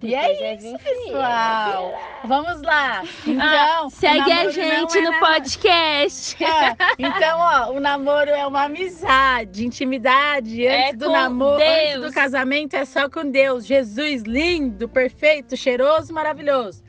E 0.00 0.14
é 0.14 0.54
isso, 0.54 0.78
pessoal. 0.78 1.92
Vamos 2.24 2.62
lá. 2.62 3.02
Então, 3.26 3.86
ah, 3.86 3.90
segue 3.90 4.32
a 4.32 4.48
gente 4.50 4.98
é 4.98 5.00
no 5.02 5.18
podcast. 5.18 6.44
É, 6.44 6.76
então, 6.98 7.38
ó, 7.38 7.72
o 7.72 7.80
namoro 7.80 8.30
é 8.30 8.46
uma 8.46 8.64
amizade, 8.64 9.66
intimidade. 9.66 10.64
É 10.64 10.88
antes 10.88 10.94
é 10.94 10.96
do 10.96 11.10
namoro, 11.10 11.58
Deus. 11.58 11.96
antes 11.96 12.02
do 12.02 12.12
casamento 12.12 12.74
é 12.74 12.84
só 12.84 13.08
com 13.10 13.28
Deus. 13.28 13.66
Jesus, 13.66 14.22
lindo, 14.22 14.88
perfeito, 14.88 15.56
cheiroso, 15.56 16.12
maravilhoso. 16.12 16.82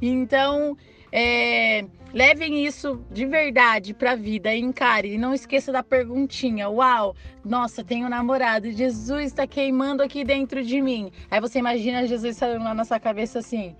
Então, 0.00 0.76
é, 1.10 1.86
levem 2.14 2.64
isso 2.64 3.04
de 3.10 3.26
verdade 3.26 3.92
para 3.92 4.12
a 4.12 4.16
vida, 4.16 4.54
encare. 4.54 5.12
E 5.12 5.18
não 5.18 5.34
esqueça 5.34 5.72
da 5.72 5.82
perguntinha: 5.82 6.70
Uau, 6.70 7.14
nossa, 7.44 7.82
tenho 7.82 8.06
um 8.06 8.10
namorado, 8.10 8.70
Jesus 8.70 9.26
está 9.26 9.46
queimando 9.46 10.02
aqui 10.02 10.24
dentro 10.24 10.62
de 10.62 10.80
mim. 10.80 11.10
Aí 11.30 11.40
você 11.40 11.58
imagina 11.58 12.06
Jesus 12.06 12.36
saindo 12.36 12.62
lá 12.62 12.72
na 12.72 12.84
sua 12.84 13.00
cabeça 13.00 13.40
assim: 13.40 13.76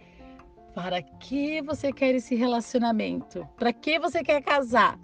Para 0.74 1.01
que 1.01 1.62
você 1.62 1.93
quer 1.93 2.16
esse 2.16 2.35
relacionamento? 2.35 3.49
Para 3.57 3.72
que 3.72 3.99
você 3.99 4.22
quer 4.24 4.43
casar? 4.43 4.99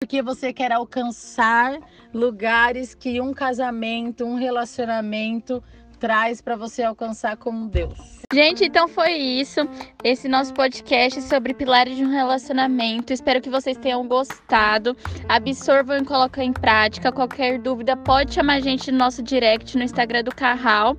Porque 0.00 0.22
você 0.22 0.50
quer 0.50 0.72
alcançar 0.72 1.78
lugares 2.12 2.94
que 2.94 3.20
um 3.20 3.34
casamento, 3.34 4.24
um 4.24 4.34
relacionamento 4.34 5.62
traz 6.00 6.40
para 6.40 6.56
você 6.56 6.82
alcançar 6.82 7.36
como 7.36 7.68
Deus. 7.68 8.20
Gente, 8.32 8.64
então 8.64 8.88
foi 8.88 9.12
isso. 9.12 9.60
Esse 10.02 10.28
nosso 10.28 10.54
podcast 10.54 11.20
sobre 11.22 11.52
pilares 11.52 11.96
de 11.96 12.04
um 12.04 12.10
relacionamento. 12.10 13.12
Espero 13.12 13.40
que 13.40 13.50
vocês 13.50 13.76
tenham 13.76 14.06
gostado. 14.08 14.96
Absorvam 15.28 15.98
e 15.98 16.04
coloquem 16.04 16.48
em 16.48 16.52
prática. 16.52 17.12
Qualquer 17.12 17.58
dúvida, 17.58 17.96
pode 17.96 18.34
chamar 18.34 18.54
a 18.54 18.60
gente 18.60 18.90
no 18.90 18.98
nosso 18.98 19.22
direct 19.22 19.76
no 19.76 19.84
Instagram 19.84 20.24
do 20.24 20.34
Carral. 20.34 20.96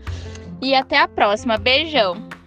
E 0.62 0.76
até 0.76 1.00
a 1.00 1.08
próxima. 1.08 1.58
Beijão! 1.58 2.41